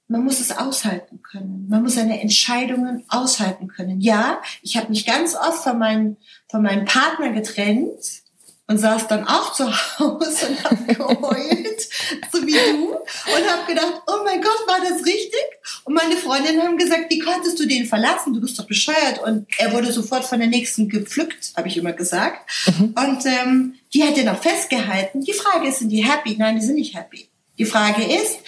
man 0.09 0.25
muss 0.25 0.41
es 0.41 0.51
aushalten 0.51 1.23
können. 1.23 1.67
Man 1.69 1.83
muss 1.83 1.95
seine 1.95 2.21
Entscheidungen 2.21 3.05
aushalten 3.09 3.69
können. 3.69 4.01
Ja, 4.01 4.43
ich 4.61 4.77
habe 4.77 4.89
mich 4.89 5.07
ganz 5.07 5.37
oft 5.37 5.63
von, 5.63 5.79
meinem 5.79 6.17
von 6.49 6.63
meinem 6.63 6.85
Partner 6.85 7.31
getrennt 7.33 8.23
und 8.71 8.79
saß 8.79 9.09
dann 9.09 9.27
auch 9.27 9.53
zu 9.53 9.67
Hause 9.99 10.47
und 10.47 10.65
habe 10.65 10.95
geheult, 10.95 11.89
so 12.33 12.47
wie 12.47 12.53
du, 12.53 12.93
und 12.93 13.51
habe 13.51 13.67
gedacht, 13.67 14.03
oh 14.07 14.23
mein 14.25 14.41
Gott, 14.41 14.65
war 14.69 14.79
das 14.79 15.05
richtig? 15.05 15.41
Und 15.83 15.95
meine 15.95 16.15
Freundinnen 16.15 16.63
haben 16.63 16.79
gesagt, 16.79 17.07
wie 17.11 17.19
konntest 17.19 17.59
du 17.59 17.67
den 17.67 17.85
verlassen? 17.87 18.33
Du 18.33 18.41
bist 18.41 18.57
doch 18.61 18.69
bescheuert. 18.69 19.19
Und 19.25 19.49
er 19.59 19.73
wurde 19.73 19.93
sofort 19.93 20.25
von 20.25 20.39
der 20.39 20.47
nächsten 20.47 20.89
gepflückt, 20.89 21.53
habe 21.57 21.67
ich 21.67 21.79
immer 21.79 21.93
gesagt. 21.93 22.49
Mhm. 22.79 22.95
Und 22.97 23.27
ähm, 23.27 23.75
die 23.93 24.05
hat 24.05 24.17
ja 24.17 24.23
noch 24.23 24.41
festgehalten. 24.41 25.23
Die 25.23 25.33
Frage 25.33 25.69
ist, 25.69 25.81
sind 25.81 25.89
die 25.89 26.05
happy? 26.05 26.37
Nein, 26.39 26.55
die 26.55 26.65
sind 26.65 26.77
nicht 26.77 26.95
happy. 26.95 27.29
Die 27.59 27.65
Frage 27.67 28.05
ist, 28.05 28.39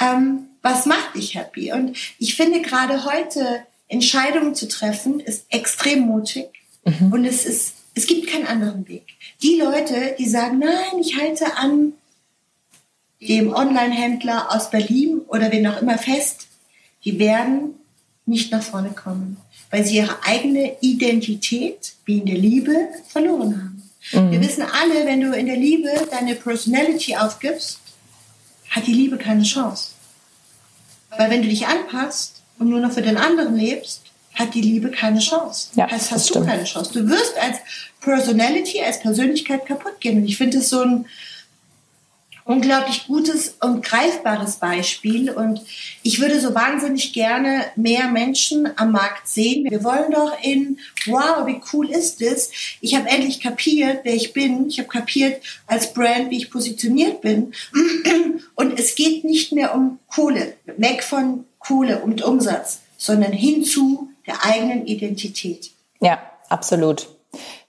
ähm, 0.00 0.48
was 0.60 0.86
macht 0.86 1.14
dich 1.14 1.36
happy? 1.36 1.70
Und 1.70 1.96
ich 2.18 2.34
finde 2.34 2.62
gerade 2.62 3.04
heute 3.04 3.62
Entscheidungen 3.86 4.56
zu 4.56 4.66
treffen, 4.66 5.20
ist 5.20 5.46
extrem 5.50 6.00
mutig. 6.00 6.48
Mhm. 6.84 7.12
Und 7.12 7.24
es 7.24 7.44
ist, 7.44 7.74
es 7.94 8.08
gibt 8.08 8.26
keinen 8.26 8.48
anderen 8.48 8.88
Weg. 8.88 9.17
Die 9.42 9.56
Leute, 9.56 10.16
die 10.18 10.28
sagen, 10.28 10.58
nein, 10.58 11.00
ich 11.00 11.16
halte 11.16 11.56
an 11.56 11.92
dem 13.20 13.52
Online-Händler 13.52 14.54
aus 14.54 14.70
Berlin 14.70 15.20
oder 15.28 15.50
wen 15.52 15.66
auch 15.66 15.80
immer 15.80 15.98
fest, 15.98 16.48
die 17.04 17.18
werden 17.18 17.74
nicht 18.26 18.52
nach 18.52 18.62
vorne 18.62 18.90
kommen, 18.90 19.38
weil 19.70 19.84
sie 19.84 19.96
ihre 19.96 20.24
eigene 20.24 20.76
Identität, 20.80 21.94
wie 22.04 22.18
in 22.18 22.26
der 22.26 22.36
Liebe, 22.36 22.88
verloren 23.08 23.56
haben. 23.56 23.90
Mhm. 24.12 24.30
Wir 24.32 24.40
wissen 24.40 24.62
alle, 24.62 25.06
wenn 25.06 25.20
du 25.20 25.32
in 25.32 25.46
der 25.46 25.56
Liebe 25.56 25.88
deine 26.10 26.34
Personality 26.34 27.16
aufgibst, 27.16 27.78
hat 28.70 28.86
die 28.86 28.92
Liebe 28.92 29.16
keine 29.16 29.42
Chance. 29.42 29.92
Weil 31.16 31.30
wenn 31.30 31.42
du 31.42 31.48
dich 31.48 31.66
anpasst 31.66 32.42
und 32.58 32.68
nur 32.68 32.80
noch 32.80 32.92
für 32.92 33.02
den 33.02 33.16
anderen 33.16 33.56
lebst, 33.56 34.02
hat 34.38 34.54
die 34.54 34.60
Liebe 34.60 34.90
keine 34.90 35.18
Chance. 35.18 35.70
Ja, 35.74 35.90
heißt, 35.90 36.10
hast 36.12 36.30
du 36.30 36.34
stimmt. 36.34 36.46
keine 36.48 36.64
Chance. 36.64 36.92
Du 36.92 37.08
wirst 37.08 37.36
als 37.38 37.58
Personality, 38.00 38.80
als 38.80 39.00
Persönlichkeit 39.00 39.66
kaputt 39.66 40.00
gehen. 40.00 40.18
Und 40.18 40.24
ich 40.26 40.36
finde 40.36 40.58
es 40.58 40.70
so 40.70 40.80
ein 40.80 41.06
unglaublich 42.44 43.06
gutes 43.06 43.56
und 43.60 43.84
greifbares 43.84 44.56
Beispiel. 44.56 45.30
Und 45.30 45.60
ich 46.02 46.18
würde 46.18 46.40
so 46.40 46.54
wahnsinnig 46.54 47.12
gerne 47.12 47.66
mehr 47.76 48.08
Menschen 48.08 48.70
am 48.76 48.92
Markt 48.92 49.28
sehen. 49.28 49.70
Wir 49.70 49.84
wollen 49.84 50.10
doch 50.12 50.32
in, 50.42 50.78
wow, 51.06 51.46
wie 51.46 51.60
cool 51.72 51.90
ist 51.90 52.22
das? 52.22 52.50
Ich 52.80 52.94
habe 52.94 53.08
endlich 53.08 53.40
kapiert, 53.40 54.00
wer 54.04 54.14
ich 54.14 54.32
bin. 54.32 54.68
Ich 54.68 54.78
habe 54.78 54.88
kapiert 54.88 55.42
als 55.66 55.92
Brand, 55.92 56.30
wie 56.30 56.38
ich 56.38 56.50
positioniert 56.50 57.20
bin. 57.20 57.52
Und 58.54 58.78
es 58.78 58.94
geht 58.94 59.24
nicht 59.24 59.52
mehr 59.52 59.74
um 59.74 59.98
Kohle, 60.08 60.54
weg 60.78 61.02
von 61.02 61.44
Kohle 61.58 61.98
und 61.98 62.22
Umsatz, 62.22 62.80
sondern 62.96 63.32
hin 63.32 63.64
zu 63.64 64.07
der 64.28 64.44
eigenen 64.44 64.86
Identität. 64.86 65.72
Ja, 66.00 66.18
absolut. 66.48 67.08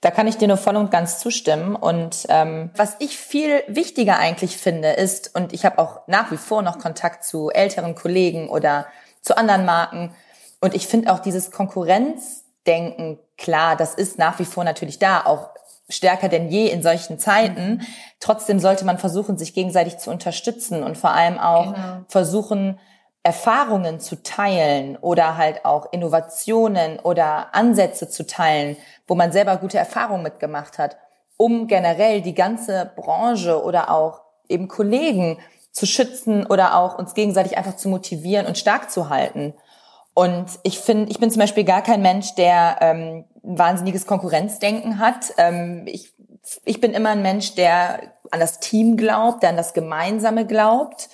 Da 0.00 0.10
kann 0.10 0.26
ich 0.26 0.38
dir 0.38 0.48
nur 0.48 0.56
voll 0.56 0.76
und 0.76 0.90
ganz 0.90 1.18
zustimmen. 1.18 1.76
Und 1.76 2.26
ähm, 2.28 2.70
was 2.76 2.96
ich 3.00 3.18
viel 3.18 3.62
wichtiger 3.66 4.18
eigentlich 4.18 4.56
finde, 4.56 4.90
ist, 4.90 5.34
und 5.34 5.52
ich 5.52 5.64
habe 5.64 5.78
auch 5.78 6.00
nach 6.06 6.30
wie 6.30 6.36
vor 6.36 6.62
noch 6.62 6.78
Kontakt 6.78 7.24
zu 7.24 7.50
älteren 7.50 7.94
Kollegen 7.94 8.48
oder 8.48 8.86
zu 9.20 9.36
anderen 9.36 9.64
Marken. 9.66 10.14
Und 10.60 10.74
ich 10.74 10.86
finde 10.86 11.12
auch 11.12 11.18
dieses 11.18 11.50
Konkurrenzdenken, 11.50 13.18
klar, 13.36 13.76
das 13.76 13.94
ist 13.94 14.18
nach 14.18 14.38
wie 14.38 14.44
vor 14.44 14.64
natürlich 14.64 14.98
da, 14.98 15.24
auch 15.24 15.50
stärker 15.88 16.28
denn 16.28 16.48
je 16.48 16.68
in 16.68 16.82
solchen 16.82 17.18
Zeiten. 17.18 17.82
Trotzdem 18.20 18.60
sollte 18.60 18.84
man 18.84 18.98
versuchen, 18.98 19.36
sich 19.36 19.54
gegenseitig 19.54 19.98
zu 19.98 20.10
unterstützen 20.10 20.82
und 20.82 20.96
vor 20.96 21.10
allem 21.10 21.38
auch 21.38 21.74
genau. 21.74 22.04
versuchen, 22.08 22.78
Erfahrungen 23.22 24.00
zu 24.00 24.22
teilen 24.22 24.96
oder 24.96 25.36
halt 25.36 25.64
auch 25.64 25.92
Innovationen 25.92 26.98
oder 26.98 27.54
Ansätze 27.54 28.08
zu 28.08 28.26
teilen, 28.26 28.76
wo 29.06 29.14
man 29.14 29.30
selber 29.30 29.58
gute 29.58 29.78
Erfahrungen 29.78 30.22
mitgemacht 30.22 30.78
hat, 30.78 30.96
um 31.36 31.66
generell 31.66 32.22
die 32.22 32.34
ganze 32.34 32.90
Branche 32.96 33.62
oder 33.62 33.90
auch 33.90 34.22
eben 34.48 34.68
Kollegen 34.68 35.38
zu 35.70 35.86
schützen 35.86 36.46
oder 36.46 36.76
auch 36.76 36.98
uns 36.98 37.14
gegenseitig 37.14 37.58
einfach 37.58 37.76
zu 37.76 37.88
motivieren 37.88 38.46
und 38.46 38.56
stark 38.56 38.90
zu 38.90 39.10
halten. 39.10 39.54
Und 40.14 40.46
ich 40.62 40.80
finde, 40.80 41.10
ich 41.10 41.20
bin 41.20 41.30
zum 41.30 41.40
Beispiel 41.40 41.64
gar 41.64 41.82
kein 41.82 42.02
Mensch, 42.02 42.34
der 42.34 42.78
ähm, 42.80 43.24
ein 43.44 43.58
wahnsinniges 43.58 44.06
Konkurrenzdenken 44.06 44.98
hat. 44.98 45.32
Ähm, 45.36 45.84
ich, 45.86 46.12
ich 46.64 46.80
bin 46.80 46.92
immer 46.92 47.10
ein 47.10 47.22
Mensch, 47.22 47.54
der 47.54 48.00
an 48.30 48.40
das 48.40 48.60
Team 48.60 48.96
glaubt, 48.96 49.42
der 49.42 49.50
an 49.50 49.56
das 49.56 49.74
Gemeinsame 49.74 50.46
glaubt 50.46 51.10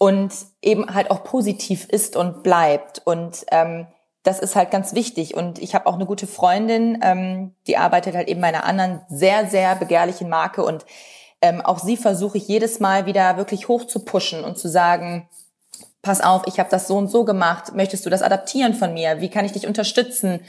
und 0.00 0.32
eben 0.62 0.94
halt 0.94 1.10
auch 1.10 1.24
positiv 1.24 1.84
ist 1.84 2.16
und 2.16 2.42
bleibt. 2.42 3.02
Und 3.04 3.44
ähm, 3.50 3.86
das 4.22 4.40
ist 4.40 4.56
halt 4.56 4.70
ganz 4.70 4.94
wichtig. 4.94 5.36
Und 5.36 5.58
ich 5.58 5.74
habe 5.74 5.86
auch 5.86 5.94
eine 5.94 6.06
gute 6.06 6.26
Freundin, 6.26 6.98
ähm, 7.02 7.54
die 7.66 7.76
arbeitet 7.76 8.16
halt 8.16 8.26
eben 8.28 8.40
bei 8.40 8.46
einer 8.46 8.64
anderen 8.64 9.02
sehr, 9.10 9.46
sehr 9.46 9.76
begehrlichen 9.76 10.30
Marke. 10.30 10.64
Und 10.64 10.86
ähm, 11.42 11.60
auch 11.60 11.78
sie 11.78 11.98
versuche 11.98 12.38
ich 12.38 12.48
jedes 12.48 12.80
Mal 12.80 13.04
wieder 13.04 13.36
wirklich 13.36 13.68
hoch 13.68 13.84
zu 13.84 14.02
pushen 14.02 14.42
und 14.42 14.56
zu 14.56 14.70
sagen, 14.70 15.28
pass 16.00 16.22
auf, 16.22 16.44
ich 16.46 16.58
habe 16.58 16.70
das 16.70 16.88
so 16.88 16.96
und 16.96 17.08
so 17.08 17.26
gemacht, 17.26 17.74
möchtest 17.74 18.06
du 18.06 18.08
das 18.08 18.22
adaptieren 18.22 18.72
von 18.72 18.94
mir? 18.94 19.20
Wie 19.20 19.28
kann 19.28 19.44
ich 19.44 19.52
dich 19.52 19.66
unterstützen? 19.66 20.40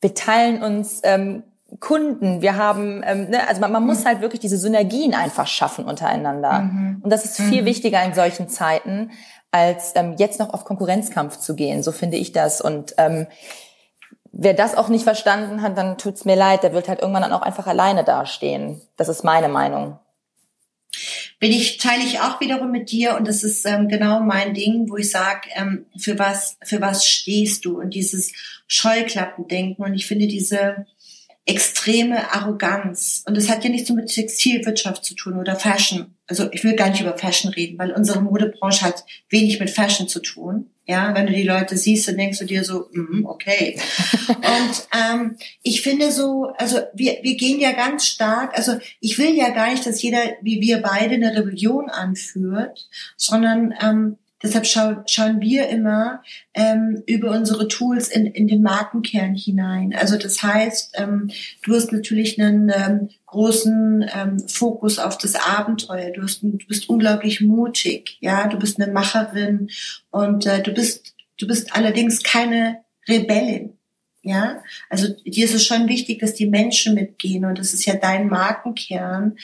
Wir 0.00 0.14
teilen 0.14 0.64
uns 0.64 1.00
ähm, 1.04 1.44
Kunden, 1.80 2.42
wir 2.42 2.56
haben, 2.56 3.02
ähm, 3.04 3.30
ne, 3.30 3.48
also 3.48 3.60
man, 3.60 3.72
man 3.72 3.84
muss 3.84 4.04
halt 4.04 4.20
wirklich 4.20 4.40
diese 4.40 4.58
Synergien 4.58 5.14
einfach 5.14 5.46
schaffen 5.46 5.84
untereinander. 5.84 6.60
Mhm. 6.60 7.00
Und 7.02 7.10
das 7.10 7.24
ist 7.24 7.36
viel 7.36 7.62
mhm. 7.62 7.66
wichtiger 7.66 8.02
in 8.04 8.14
solchen 8.14 8.48
Zeiten, 8.48 9.10
als 9.50 9.92
ähm, 9.94 10.14
jetzt 10.18 10.38
noch 10.38 10.52
auf 10.52 10.64
Konkurrenzkampf 10.64 11.38
zu 11.38 11.54
gehen. 11.54 11.82
So 11.82 11.92
finde 11.92 12.16
ich 12.16 12.32
das. 12.32 12.60
Und 12.60 12.94
ähm, 12.98 13.26
wer 14.32 14.54
das 14.54 14.74
auch 14.74 14.88
nicht 14.88 15.04
verstanden 15.04 15.62
hat, 15.62 15.76
dann 15.76 15.98
tut's 15.98 16.24
mir 16.24 16.36
leid, 16.36 16.62
der 16.62 16.72
wird 16.72 16.88
halt 16.88 17.00
irgendwann 17.00 17.22
dann 17.22 17.32
auch 17.32 17.42
einfach 17.42 17.66
alleine 17.66 18.04
dastehen. 18.04 18.82
Das 18.96 19.08
ist 19.08 19.24
meine 19.24 19.48
Meinung. 19.48 19.98
Bin 21.40 21.52
ich, 21.52 21.78
teile 21.78 22.02
ich 22.02 22.20
auch 22.20 22.40
wiederum 22.40 22.70
mit 22.70 22.90
dir 22.90 23.16
und 23.16 23.28
das 23.28 23.44
ist 23.44 23.66
ähm, 23.66 23.88
genau 23.88 24.20
mein 24.20 24.54
Ding, 24.54 24.88
wo 24.88 24.96
ich 24.96 25.10
sage, 25.10 25.48
ähm, 25.54 25.86
für 25.98 26.18
was, 26.18 26.56
für 26.62 26.80
was 26.80 27.06
stehst 27.06 27.64
du? 27.66 27.78
Und 27.78 27.90
dieses 27.90 28.32
Scheuklappendenken. 28.66 29.84
Und 29.84 29.94
ich 29.94 30.06
finde 30.06 30.26
diese 30.26 30.86
extreme 31.46 32.32
Arroganz. 32.32 33.22
Und 33.26 33.36
das 33.36 33.48
hat 33.48 33.62
ja 33.62 33.70
nichts 33.70 33.88
so 33.88 33.94
mit 33.94 34.08
Textilwirtschaft 34.08 35.04
zu 35.04 35.14
tun 35.14 35.38
oder 35.38 35.54
Fashion. 35.54 36.16
Also 36.26 36.50
ich 36.50 36.64
will 36.64 36.74
gar 36.74 36.90
nicht 36.90 37.00
über 37.00 37.16
Fashion 37.16 37.52
reden, 37.52 37.78
weil 37.78 37.92
unsere 37.92 38.20
Modebranche 38.20 38.84
hat 38.84 39.04
wenig 39.30 39.60
mit 39.60 39.70
Fashion 39.70 40.08
zu 40.08 40.20
tun. 40.20 40.70
Ja, 40.88 41.14
wenn 41.14 41.26
du 41.26 41.32
die 41.32 41.44
Leute 41.44 41.76
siehst, 41.76 42.08
dann 42.08 42.16
denkst 42.16 42.40
du 42.40 42.44
dir 42.44 42.64
so, 42.64 42.88
mm, 42.92 43.26
okay. 43.26 43.78
Und 44.28 44.88
ähm, 44.92 45.36
ich 45.62 45.82
finde 45.82 46.10
so, 46.10 46.52
also 46.58 46.80
wir, 46.94 47.18
wir 47.22 47.36
gehen 47.36 47.60
ja 47.60 47.72
ganz 47.72 48.06
stark, 48.06 48.56
also 48.56 48.78
ich 49.00 49.18
will 49.18 49.34
ja 49.34 49.50
gar 49.50 49.70
nicht, 49.70 49.86
dass 49.86 50.02
jeder 50.02 50.18
wie 50.42 50.60
wir 50.60 50.82
beide 50.82 51.14
eine 51.14 51.34
Rebellion 51.36 51.90
anführt, 51.90 52.88
sondern 53.16 53.74
ähm, 53.80 54.18
Deshalb 54.42 54.66
schau, 54.66 55.02
schauen 55.06 55.40
wir 55.40 55.68
immer 55.68 56.22
ähm, 56.54 57.02
über 57.06 57.30
unsere 57.30 57.68
Tools 57.68 58.08
in, 58.08 58.26
in 58.26 58.48
den 58.48 58.62
Markenkern 58.62 59.34
hinein. 59.34 59.94
Also 59.94 60.18
das 60.18 60.42
heißt, 60.42 60.94
ähm, 60.98 61.30
du 61.62 61.74
hast 61.74 61.92
natürlich 61.92 62.40
einen 62.40 62.70
ähm, 62.74 63.08
großen 63.26 64.04
ähm, 64.14 64.38
Fokus 64.48 64.98
auf 64.98 65.18
das 65.18 65.34
Abenteuer. 65.34 66.10
Du, 66.10 66.22
hast, 66.22 66.42
du 66.42 66.58
bist 66.68 66.88
unglaublich 66.88 67.40
mutig, 67.40 68.18
ja, 68.20 68.46
du 68.46 68.58
bist 68.58 68.80
eine 68.80 68.92
Macherin 68.92 69.70
und 70.10 70.46
äh, 70.46 70.62
du 70.62 70.72
bist 70.72 71.16
du 71.38 71.46
bist 71.46 71.74
allerdings 71.74 72.22
keine 72.22 72.84
Rebellin. 73.08 73.78
Ja, 74.28 74.60
also 74.90 75.06
dir 75.24 75.44
ist 75.44 75.54
es 75.54 75.64
schon 75.64 75.86
wichtig, 75.86 76.18
dass 76.18 76.34
die 76.34 76.48
Menschen 76.48 76.94
mitgehen 76.94 77.44
und 77.44 77.60
das 77.60 77.72
ist 77.72 77.86
ja 77.86 77.94
dein 77.94 78.26
Markenkern. 78.26 79.36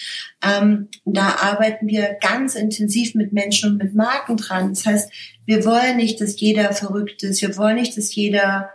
Ähm, 0.44 0.88
da 1.04 1.36
arbeiten 1.36 1.86
wir 1.86 2.16
ganz 2.20 2.56
intensiv 2.56 3.14
mit 3.14 3.32
Menschen 3.32 3.70
und 3.70 3.78
mit 3.78 3.94
Marken 3.94 4.36
dran. 4.36 4.70
Das 4.70 4.84
heißt, 4.84 5.12
wir 5.46 5.64
wollen 5.64 5.98
nicht, 5.98 6.20
dass 6.20 6.40
jeder 6.40 6.72
verrückt 6.72 7.22
ist. 7.22 7.42
Wir 7.42 7.56
wollen 7.56 7.76
nicht, 7.76 7.96
dass 7.96 8.12
jeder 8.12 8.70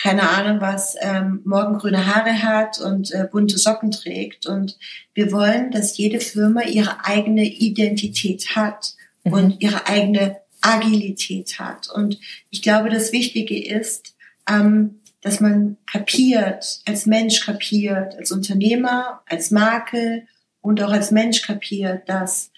keine 0.00 0.30
Ahnung 0.30 0.60
was, 0.60 0.94
ähm, 1.00 1.40
morgen 1.44 1.78
grüne 1.78 2.06
Haare 2.06 2.44
hat 2.44 2.80
und 2.80 3.10
äh, 3.10 3.26
bunte 3.30 3.58
Socken 3.58 3.90
trägt. 3.90 4.46
Und 4.46 4.78
wir 5.14 5.32
wollen, 5.32 5.72
dass 5.72 5.98
jede 5.98 6.20
Firma 6.20 6.62
ihre 6.62 7.04
eigene 7.04 7.44
Identität 7.44 8.54
hat 8.54 8.94
mhm. 9.24 9.32
und 9.32 9.62
ihre 9.62 9.88
eigene 9.88 10.36
Agilität 10.60 11.58
hat. 11.58 11.88
Und 11.92 12.20
ich 12.50 12.62
glaube, 12.62 12.88
das 12.88 13.10
Wichtige 13.10 13.60
ist, 13.62 14.14
ähm, 14.48 14.99
dass 15.22 15.40
man 15.40 15.76
kapiert, 15.86 16.80
als 16.86 17.06
Mensch 17.06 17.44
kapiert, 17.44 18.16
als 18.16 18.32
Unternehmer, 18.32 19.22
als 19.26 19.50
Marke 19.50 20.26
und 20.60 20.82
auch 20.82 20.90
als 20.90 21.10
Mensch 21.10 21.42
kapiert, 21.42 22.08
dass 22.08 22.50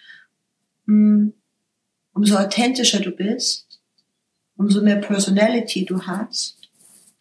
mh, 0.86 0.94
hm, 0.94 1.32
umso 2.12 2.36
authentischer 2.36 3.00
du 3.00 3.10
bist, 3.10 3.80
umso 4.56 4.82
mehr 4.82 4.96
Personality 4.96 5.84
du 5.84 6.02
hast, 6.02 6.58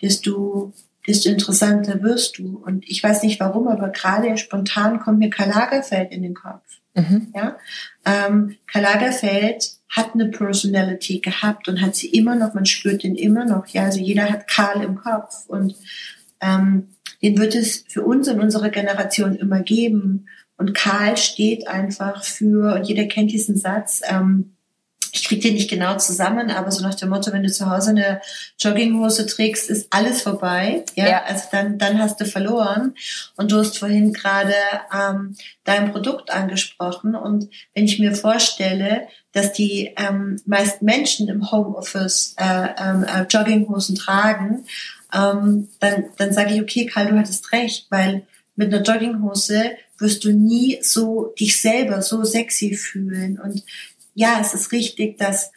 desto, 0.01 0.73
desto 1.07 1.29
interessanter 1.29 2.01
wirst 2.03 2.37
du. 2.37 2.61
Und 2.63 2.87
ich 2.87 3.01
weiß 3.01 3.23
nicht 3.23 3.39
warum, 3.39 3.67
aber 3.67 3.89
gerade 3.89 4.37
spontan 4.37 4.99
kommt 4.99 5.19
mir 5.19 5.29
Karl 5.29 5.49
Lagerfeld 5.49 6.11
in 6.11 6.23
den 6.23 6.33
Kopf. 6.33 6.80
Mhm. 6.93 7.31
Ja? 7.35 7.57
Ähm, 8.05 8.57
Karl 8.67 8.83
Lagerfeld 8.83 9.71
hat 9.89 10.13
eine 10.13 10.29
Personality 10.29 11.19
gehabt 11.19 11.67
und 11.67 11.81
hat 11.81 11.95
sie 11.95 12.07
immer 12.07 12.35
noch, 12.35 12.53
man 12.53 12.65
spürt 12.65 13.03
den 13.03 13.15
immer 13.15 13.45
noch. 13.45 13.67
Ja, 13.67 13.85
also 13.85 13.99
jeder 13.99 14.29
hat 14.29 14.47
Karl 14.47 14.83
im 14.83 14.95
Kopf 14.95 15.45
und 15.47 15.75
ähm, 16.39 16.87
den 17.21 17.37
wird 17.37 17.55
es 17.55 17.85
für 17.87 18.03
uns 18.03 18.27
in 18.27 18.39
unserer 18.39 18.69
Generation 18.69 19.35
immer 19.35 19.61
geben. 19.61 20.27
Und 20.57 20.73
Karl 20.73 21.17
steht 21.17 21.67
einfach 21.67 22.23
für, 22.23 22.75
und 22.75 22.87
jeder 22.87 23.05
kennt 23.05 23.31
diesen 23.31 23.57
Satz, 23.57 24.01
ähm, 24.07 24.55
ich 25.13 25.25
kriege 25.25 25.41
den 25.41 25.55
nicht 25.55 25.69
genau 25.69 25.97
zusammen, 25.97 26.51
aber 26.51 26.71
so 26.71 26.81
nach 26.81 26.95
dem 26.95 27.09
Motto, 27.09 27.33
wenn 27.33 27.43
du 27.43 27.51
zu 27.51 27.69
Hause 27.69 27.89
eine 27.89 28.21
Jogginghose 28.57 29.25
trägst, 29.25 29.69
ist 29.69 29.87
alles 29.89 30.21
vorbei. 30.21 30.85
Ja, 30.95 31.07
ja. 31.07 31.23
also 31.23 31.43
dann, 31.51 31.77
dann 31.77 31.99
hast 31.99 32.21
du 32.21 32.25
verloren. 32.25 32.95
Und 33.35 33.51
du 33.51 33.57
hast 33.57 33.77
vorhin 33.77 34.13
gerade 34.13 34.53
ähm, 34.93 35.35
dein 35.65 35.91
Produkt 35.91 36.31
angesprochen. 36.31 37.15
Und 37.15 37.49
wenn 37.73 37.85
ich 37.85 37.99
mir 37.99 38.15
vorstelle, 38.15 39.07
dass 39.33 39.51
die 39.51 39.93
ähm, 39.97 40.39
meisten 40.45 40.85
Menschen 40.85 41.27
im 41.27 41.51
Homeoffice 41.51 42.35
äh, 42.37 42.67
ähm, 42.77 43.03
äh, 43.03 43.25
Jogginghosen 43.29 43.95
tragen, 43.95 44.65
ähm, 45.13 45.67
dann, 45.79 46.05
dann 46.17 46.31
sage 46.31 46.53
ich, 46.53 46.61
okay, 46.61 46.85
Karl, 46.85 47.07
du 47.07 47.17
hattest 47.17 47.51
recht, 47.51 47.87
weil 47.89 48.25
mit 48.55 48.73
einer 48.73 48.83
Jogginghose 48.83 49.71
wirst 49.97 50.23
du 50.25 50.33
nie 50.33 50.79
so 50.81 51.33
dich 51.39 51.61
selber 51.61 52.01
so 52.01 52.23
sexy 52.23 52.75
fühlen. 52.75 53.39
Und 53.39 53.63
ja, 54.13 54.39
es 54.41 54.53
ist 54.53 54.71
richtig, 54.71 55.17
dass 55.17 55.51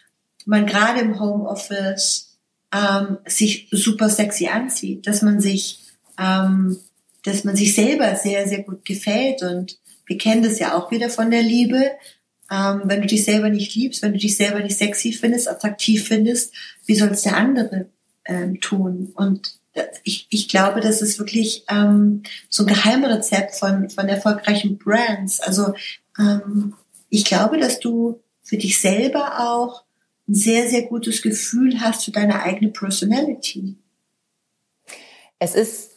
man 0.47 0.67
gerade 0.67 1.01
im 1.01 1.21
Homeoffice 1.21 2.39
ähm, 2.73 3.19
sich 3.27 3.69
super 3.71 4.09
sexy 4.09 4.49
anzieht, 4.49 5.07
dass 5.07 5.23
man 5.23 5.41
sich, 5.41 5.81
ähm, 6.19 6.79
dass 7.23 7.45
man 7.45 7.57
sich 7.57 7.75
selber 7.75 8.15
sehr, 8.17 8.47
sehr 8.49 8.63
gut 8.63 8.85
gefällt 8.85 9.43
und 9.43 9.79
wir 10.07 10.19
kennen 10.19 10.43
das 10.43 10.59
ja 10.59 10.77
auch 10.77 10.91
wieder 10.91 11.09
von 11.09 11.31
der 11.31 11.43
Liebe. 11.43 11.93
Ähm, 12.51 12.83
wenn 12.85 13.01
du 13.01 13.07
dich 13.07 13.25
selber 13.25 13.49
nicht 13.49 13.75
liebst, 13.75 14.03
wenn 14.03 14.13
du 14.13 14.19
dich 14.19 14.37
selber 14.37 14.61
nicht 14.61 14.77
sexy 14.77 15.13
findest, 15.13 15.49
attraktiv 15.49 16.07
findest, 16.07 16.53
wie 16.85 16.95
soll 16.95 17.09
es 17.09 17.23
der 17.23 17.37
andere 17.37 17.87
ähm, 18.27 18.61
tun? 18.61 19.13
Und 19.15 19.59
ich, 20.03 20.27
ich 20.31 20.49
glaube, 20.49 20.81
das 20.81 21.03
ist 21.03 21.19
wirklich 21.19 21.65
ähm, 21.69 22.23
so 22.49 22.65
ein 22.65 22.67
Geheimrezept 22.67 23.55
von, 23.55 23.89
von 23.91 24.09
erfolgreichen 24.09 24.79
Brands. 24.79 25.41
Also 25.41 25.75
ähm, 26.19 26.75
ich 27.09 27.25
glaube, 27.25 27.59
dass 27.59 27.81
du 27.81 28.21
für 28.45 28.57
dich 28.57 28.81
selber 28.81 29.41
auch 29.41 29.83
ein 30.29 30.35
sehr, 30.35 30.69
sehr 30.69 30.83
gutes 30.83 31.23
Gefühl 31.23 31.81
hast 31.81 32.05
für 32.05 32.13
deine 32.13 32.43
eigene 32.43 32.71
Personality. 32.71 33.77
Es 35.39 35.55
ist, 35.55 35.91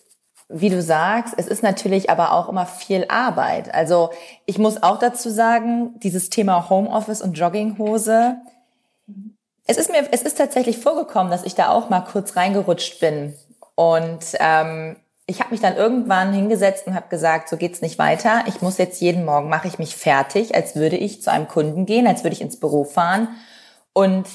wie 0.49 0.69
du 0.69 0.81
sagst, 0.81 1.35
es 1.37 1.47
ist 1.47 1.63
natürlich 1.63 2.09
aber 2.09 2.33
auch 2.33 2.49
immer 2.49 2.65
viel 2.65 3.05
Arbeit. 3.09 3.73
Also 3.73 4.09
ich 4.45 4.57
muss 4.57 4.81
auch 4.81 4.99
dazu 4.99 5.29
sagen, 5.29 5.99
dieses 5.99 6.29
Thema 6.29 6.69
Homeoffice 6.69 7.21
und 7.21 7.37
Jogginghose, 7.37 8.37
es 9.65 9.77
ist 9.77 9.91
mir, 9.91 10.07
es 10.11 10.21
ist 10.21 10.37
tatsächlich 10.37 10.77
vorgekommen, 10.77 11.31
dass 11.31 11.43
ich 11.43 11.55
da 11.55 11.69
auch 11.69 11.89
mal 11.89 12.01
kurz 12.01 12.35
reingerutscht 12.35 12.99
bin. 12.99 13.33
Und 13.75 14.19
ähm, 14.39 14.95
ich 15.29 15.41
habe 15.41 15.51
mich 15.51 15.59
dann 15.59 15.75
irgendwann 15.75 16.33
hingesetzt 16.33 16.87
und 16.87 16.95
habe 16.95 17.09
gesagt, 17.09 17.49
so 17.49 17.57
geht's 17.57 17.81
nicht 17.81 17.99
weiter. 17.99 18.45
Ich 18.47 18.61
muss 18.61 18.77
jetzt 18.77 19.01
jeden 19.01 19.25
Morgen 19.25 19.49
mache 19.49 19.67
ich 19.67 19.77
mich 19.77 19.95
fertig, 19.97 20.55
als 20.55 20.75
würde 20.75 20.95
ich 20.95 21.21
zu 21.21 21.29
einem 21.29 21.49
Kunden 21.49 21.85
gehen, 21.85 22.07
als 22.07 22.23
würde 22.23 22.33
ich 22.33 22.41
ins 22.41 22.59
Büro 22.59 22.85
fahren. 22.85 23.27
Und 23.91 24.25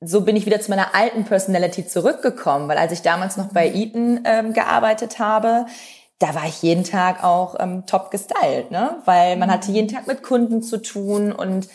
so 0.00 0.20
bin 0.20 0.36
ich 0.36 0.46
wieder 0.46 0.60
zu 0.60 0.70
meiner 0.70 0.94
alten 0.94 1.24
Personality 1.24 1.88
zurückgekommen, 1.88 2.68
weil 2.68 2.78
als 2.78 2.92
ich 2.92 3.02
damals 3.02 3.36
noch 3.36 3.52
bei 3.52 3.68
Eaton 3.72 4.20
ähm, 4.24 4.52
gearbeitet 4.52 5.18
habe, 5.18 5.66
da 6.20 6.34
war 6.34 6.46
ich 6.46 6.62
jeden 6.62 6.84
Tag 6.84 7.24
auch 7.24 7.56
ähm, 7.58 7.84
top 7.86 8.12
gestylt, 8.12 8.70
ne? 8.70 9.02
Weil 9.06 9.36
man 9.36 9.50
hatte 9.50 9.72
jeden 9.72 9.88
Tag 9.88 10.06
mit 10.06 10.22
Kunden 10.22 10.62
zu 10.62 10.80
tun 10.80 11.32
und 11.32 11.68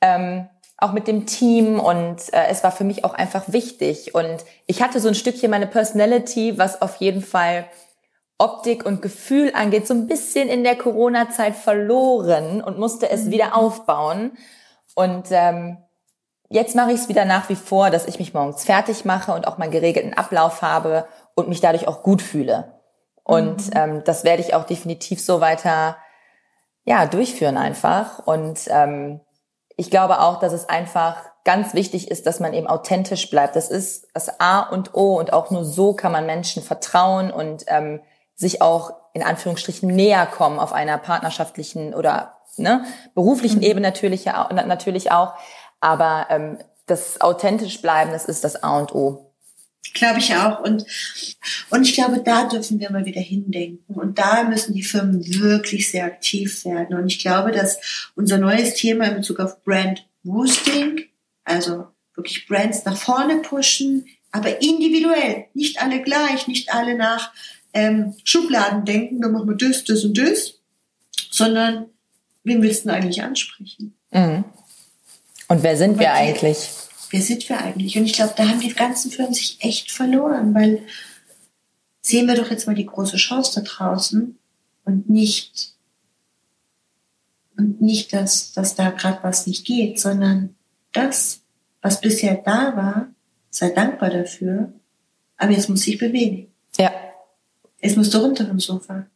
ähm, 0.00 0.48
auch 0.76 0.92
mit 0.92 1.06
dem 1.06 1.26
Team 1.26 1.78
und 1.78 2.32
äh, 2.32 2.46
es 2.48 2.64
war 2.64 2.72
für 2.72 2.84
mich 2.84 3.04
auch 3.04 3.14
einfach 3.14 3.44
wichtig. 3.46 4.14
Und 4.14 4.44
ich 4.66 4.82
hatte 4.82 5.00
so 5.00 5.08
ein 5.08 5.14
Stückchen 5.14 5.50
meine 5.50 5.66
Personality, 5.66 6.58
was 6.58 6.82
auf 6.82 6.96
jeden 6.96 7.22
Fall 7.22 7.66
Optik 8.38 8.84
und 8.84 9.00
Gefühl 9.00 9.52
angeht, 9.54 9.86
so 9.86 9.94
ein 9.94 10.06
bisschen 10.06 10.48
in 10.48 10.64
der 10.64 10.76
Corona-Zeit 10.76 11.54
verloren 11.54 12.60
und 12.60 12.78
musste 12.78 13.08
es 13.08 13.30
wieder 13.30 13.48
mhm. 13.48 13.52
aufbauen. 13.52 14.32
Und 14.94 15.26
ähm, 15.30 15.78
jetzt 16.48 16.74
mache 16.74 16.92
ich 16.92 17.00
es 17.00 17.08
wieder 17.08 17.24
nach 17.24 17.48
wie 17.48 17.56
vor, 17.56 17.90
dass 17.90 18.06
ich 18.06 18.18
mich 18.18 18.34
morgens 18.34 18.64
fertig 18.64 19.04
mache 19.04 19.32
und 19.32 19.46
auch 19.46 19.58
meinen 19.58 19.70
geregelten 19.70 20.14
Ablauf 20.14 20.62
habe 20.62 21.06
und 21.34 21.48
mich 21.48 21.60
dadurch 21.60 21.86
auch 21.86 22.02
gut 22.02 22.20
fühle. 22.20 22.80
Und 23.22 23.68
mhm. 23.68 23.72
ähm, 23.76 24.02
das 24.04 24.24
werde 24.24 24.42
ich 24.42 24.54
auch 24.54 24.64
definitiv 24.64 25.22
so 25.22 25.40
weiter 25.40 25.96
ja 26.84 27.06
durchführen 27.06 27.56
einfach. 27.56 28.26
Und 28.26 28.60
ähm, 28.68 29.20
ich 29.76 29.90
glaube 29.90 30.20
auch, 30.20 30.38
dass 30.38 30.52
es 30.52 30.68
einfach 30.68 31.16
ganz 31.44 31.74
wichtig 31.74 32.10
ist, 32.10 32.26
dass 32.26 32.40
man 32.40 32.54
eben 32.54 32.66
authentisch 32.66 33.28
bleibt. 33.28 33.56
Das 33.56 33.70
ist 33.70 34.08
das 34.14 34.40
A 34.40 34.60
und 34.60 34.94
O 34.94 35.18
und 35.18 35.32
auch 35.32 35.50
nur 35.50 35.64
so 35.64 35.92
kann 35.92 36.12
man 36.12 36.26
Menschen 36.26 36.62
vertrauen 36.62 37.30
und 37.30 37.64
ähm, 37.66 38.00
sich 38.34 38.62
auch 38.62 38.92
in 39.12 39.22
Anführungsstrichen 39.22 39.88
näher 39.88 40.26
kommen 40.26 40.58
auf 40.58 40.72
einer 40.72 40.98
partnerschaftlichen 40.98 41.94
oder 41.94 42.32
ne, 42.56 42.84
beruflichen 43.14 43.58
mhm. 43.58 43.64
Ebene 43.64 43.86
natürlich, 43.88 44.26
natürlich 44.26 45.12
auch. 45.12 45.34
Aber 45.80 46.26
ähm, 46.30 46.58
das 46.86 47.20
authentisch 47.20 47.80
bleiben, 47.80 48.12
das 48.12 48.24
ist 48.24 48.44
das 48.44 48.62
A 48.62 48.78
und 48.78 48.94
O. 48.94 49.33
Glaube 49.92 50.18
ich 50.18 50.34
auch. 50.34 50.60
Und, 50.60 50.86
und 51.70 51.82
ich 51.82 51.94
glaube, 51.94 52.22
da 52.24 52.48
dürfen 52.48 52.80
wir 52.80 52.90
mal 52.90 53.04
wieder 53.04 53.20
hindenken. 53.20 53.94
Und 53.94 54.18
da 54.18 54.44
müssen 54.44 54.74
die 54.74 54.82
Firmen 54.82 55.24
wirklich 55.40 55.90
sehr 55.90 56.04
aktiv 56.04 56.64
werden. 56.64 56.96
Und 56.96 57.06
ich 57.06 57.20
glaube, 57.20 57.52
dass 57.52 58.10
unser 58.14 58.38
neues 58.38 58.74
Thema 58.74 59.06
in 59.06 59.16
Bezug 59.16 59.40
auf 59.40 59.62
Brand 59.62 60.06
Boosting, 60.22 61.04
also 61.44 61.86
wirklich 62.14 62.46
Brands 62.46 62.84
nach 62.84 62.96
vorne 62.96 63.36
pushen, 63.36 64.06
aber 64.32 64.60
individuell, 64.62 65.46
nicht 65.54 65.80
alle 65.80 66.02
gleich, 66.02 66.48
nicht 66.48 66.72
alle 66.72 66.96
nach 66.96 67.32
ähm, 67.72 68.14
Schubladen 68.24 68.84
denken, 68.84 69.20
dann 69.20 69.32
machen 69.32 69.48
wir 69.48 69.56
das, 69.56 69.84
das 69.84 70.04
und 70.04 70.16
das, 70.16 70.54
sondern 71.30 71.86
wen 72.42 72.62
willst 72.62 72.84
du 72.84 72.88
denn 72.88 72.96
eigentlich 72.96 73.22
ansprechen? 73.22 73.94
Mhm. 74.10 74.44
Und 75.48 75.62
wer 75.62 75.76
sind 75.76 75.98
wir 75.98 76.12
eigentlich? 76.12 76.68
Wer 77.14 77.22
sind 77.22 77.48
wir 77.48 77.60
eigentlich? 77.60 77.96
Und 77.96 78.06
ich 78.06 78.14
glaube, 78.14 78.34
da 78.36 78.48
haben 78.48 78.58
die 78.58 78.74
ganzen 78.74 79.08
Firmen 79.08 79.34
sich 79.34 79.58
echt 79.60 79.92
verloren, 79.92 80.52
weil 80.52 80.82
sehen 82.00 82.26
wir 82.26 82.34
doch 82.34 82.50
jetzt 82.50 82.66
mal 82.66 82.74
die 82.74 82.86
große 82.86 83.18
Chance 83.18 83.60
da 83.60 83.60
draußen 83.60 84.36
und 84.84 85.08
nicht 85.08 85.74
und 87.56 87.80
nicht, 87.80 88.12
dass, 88.12 88.52
dass 88.52 88.74
da 88.74 88.90
gerade 88.90 89.22
was 89.22 89.46
nicht 89.46 89.64
geht, 89.64 90.00
sondern 90.00 90.56
das, 90.92 91.42
was 91.82 92.00
bisher 92.00 92.34
da 92.34 92.76
war, 92.76 93.06
sei 93.48 93.70
dankbar 93.70 94.10
dafür, 94.10 94.72
aber 95.36 95.52
jetzt 95.52 95.68
muss 95.68 95.82
sich 95.82 95.98
bewegen. 95.98 96.52
Ja. 96.76 96.90
Es 97.80 97.94
muss 97.94 98.12
runter 98.12 98.44
vom 98.44 98.58
Sofa. 98.58 99.06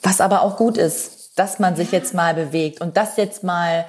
Was 0.00 0.22
aber 0.22 0.40
auch 0.40 0.56
gut 0.56 0.78
ist, 0.78 1.32
dass 1.36 1.58
man 1.58 1.76
sich 1.76 1.92
jetzt 1.92 2.14
mal 2.14 2.32
bewegt 2.32 2.80
und 2.80 2.96
das 2.96 3.18
jetzt 3.18 3.44
mal 3.44 3.84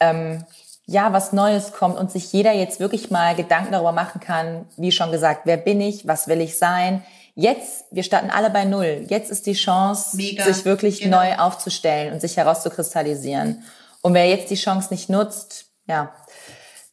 ähm, 0.00 0.44
ja, 0.90 1.12
was 1.12 1.34
Neues 1.34 1.72
kommt 1.72 1.98
und 1.98 2.10
sich 2.10 2.32
jeder 2.32 2.52
jetzt 2.52 2.80
wirklich 2.80 3.10
mal 3.10 3.36
Gedanken 3.36 3.72
darüber 3.72 3.92
machen 3.92 4.22
kann, 4.22 4.64
wie 4.78 4.90
schon 4.90 5.12
gesagt, 5.12 5.42
wer 5.44 5.58
bin 5.58 5.82
ich, 5.82 6.08
was 6.08 6.28
will 6.28 6.40
ich 6.40 6.56
sein. 6.56 7.02
Jetzt, 7.34 7.84
wir 7.90 8.02
starten 8.02 8.30
alle 8.30 8.48
bei 8.48 8.64
Null. 8.64 9.04
Jetzt 9.06 9.30
ist 9.30 9.44
die 9.44 9.52
Chance, 9.52 10.16
Mega. 10.16 10.44
sich 10.44 10.64
wirklich 10.64 11.00
genau. 11.00 11.18
neu 11.18 11.36
aufzustellen 11.36 12.14
und 12.14 12.20
sich 12.20 12.38
herauszukristallisieren. 12.38 13.62
Und 14.00 14.14
wer 14.14 14.28
jetzt 14.28 14.50
die 14.50 14.56
Chance 14.56 14.88
nicht 14.90 15.10
nutzt, 15.10 15.66
ja, 15.86 16.14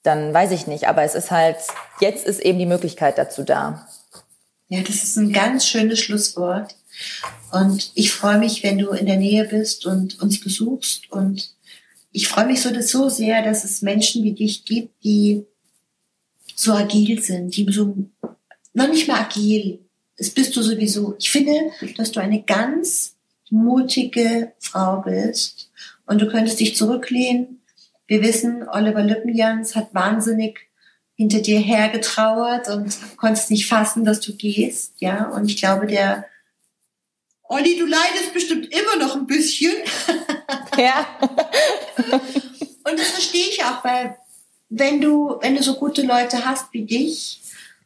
dann 0.04 0.34
weiß 0.34 0.52
ich 0.52 0.68
nicht. 0.68 0.90
Aber 0.90 1.04
es 1.04 1.16
ist 1.16 1.32
halt, 1.32 1.58
jetzt 2.02 2.28
ist 2.28 2.42
eben 2.42 2.60
die 2.60 2.66
Möglichkeit 2.66 3.18
dazu 3.18 3.44
da. 3.44 3.88
Ja, 4.68 4.82
das 4.82 5.04
ist 5.04 5.16
ein 5.16 5.32
ganz 5.32 5.66
schönes 5.66 6.02
Schlusswort. 6.02 6.76
Und 7.54 7.92
ich 7.96 8.12
freue 8.12 8.40
mich, 8.40 8.62
wenn 8.62 8.78
du 8.78 8.90
in 8.90 9.06
der 9.06 9.18
Nähe 9.18 9.46
bist 9.46 9.86
und 9.86 10.22
uns 10.22 10.42
besuchst. 10.42 11.10
Und 11.12 11.55
ich 12.16 12.30
freue 12.30 12.46
mich 12.46 12.62
so, 12.62 12.70
so 12.80 13.10
sehr, 13.10 13.44
dass 13.44 13.66
es 13.66 13.82
Menschen 13.82 14.24
wie 14.24 14.32
dich 14.32 14.64
gibt, 14.64 15.04
die 15.04 15.46
so 16.56 16.72
agil 16.72 17.22
sind, 17.22 17.58
die 17.58 17.70
so 17.70 17.94
noch 18.74 18.88
nicht 18.88 19.10
mal 19.10 19.20
agil. 19.20 19.80
Das 20.18 20.30
bist 20.30 20.56
du 20.56 20.62
sowieso. 20.62 21.16
Ich 21.20 21.30
finde, 21.30 21.72
dass 21.98 22.14
du 22.14 22.22
eine 22.22 22.42
ganz 22.42 23.16
mutige 23.50 24.54
Frau 24.60 25.02
bist 25.02 25.70
und 26.06 26.22
du 26.22 26.28
könntest 26.30 26.62
dich 26.62 26.78
zurücklehnen. 26.78 27.62
Wir 28.08 28.22
wissen, 28.22 28.66
Oliver 28.70 29.04
Lippenjans 29.04 29.76
hat 29.76 29.94
wahnsinnig 29.94 30.70
hinter 31.16 31.42
dir 31.42 31.60
hergetrauert 31.60 32.70
und 32.70 32.96
konntest 33.18 33.52
nicht 33.52 33.68
fassen, 33.68 34.06
dass 34.06 34.22
du 34.22 34.34
gehst, 34.34 34.94
ja. 35.00 35.26
Und 35.32 35.50
ich 35.50 35.58
glaube, 35.58 35.86
der 35.86 36.26
Olli, 37.44 37.78
du 37.78 37.86
leidest 37.86 38.34
bestimmt 38.34 38.74
immer 38.74 39.06
noch 39.06 39.18
ein 39.18 39.28
bisschen. 39.28 39.74
Ja. 40.78 41.08
und 42.84 43.00
das 43.00 43.08
verstehe 43.08 43.48
ich 43.50 43.64
auch, 43.64 43.84
weil 43.84 44.18
wenn 44.70 45.00
du, 45.00 45.38
wenn 45.42 45.56
du 45.56 45.64
so 45.64 45.76
gute 45.76 46.02
Leute 46.02 46.46
hast 46.46 46.74
wie 46.74 46.84
dich, 46.84 47.42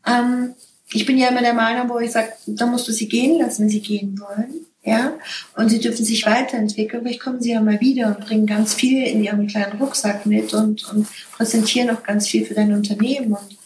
ähm, 0.05 0.55
ich 0.91 1.05
bin 1.05 1.17
ja 1.17 1.29
immer 1.29 1.41
der 1.41 1.53
Meinung, 1.53 1.89
wo 1.89 1.99
ich 1.99 2.11
sage, 2.11 2.33
da 2.47 2.65
musst 2.65 2.87
du 2.87 2.91
sie 2.91 3.07
gehen 3.07 3.39
lassen, 3.39 3.63
wenn 3.63 3.69
sie 3.69 3.81
gehen 3.81 4.19
wollen. 4.19 4.65
Ja, 4.81 5.13
und 5.57 5.69
sie 5.69 5.79
dürfen 5.79 6.05
sich 6.05 6.25
weiterentwickeln. 6.25 7.03
Vielleicht 7.03 7.19
kommen 7.19 7.41
sie 7.41 7.51
ja 7.51 7.61
mal 7.61 7.81
wieder 7.81 8.07
und 8.07 8.21
bringen 8.21 8.47
ganz 8.47 8.73
viel 8.73 9.03
in 9.05 9.23
ihrem 9.23 9.45
kleinen 9.45 9.77
Rucksack 9.77 10.25
mit 10.25 10.53
und, 10.53 10.89
und 10.91 11.05
präsentieren 11.33 11.89
auch 11.89 12.01
ganz 12.01 12.27
viel 12.27 12.45
für 12.45 12.53
dein 12.53 12.73
Unternehmen. 12.73 13.33
Und 13.33 13.57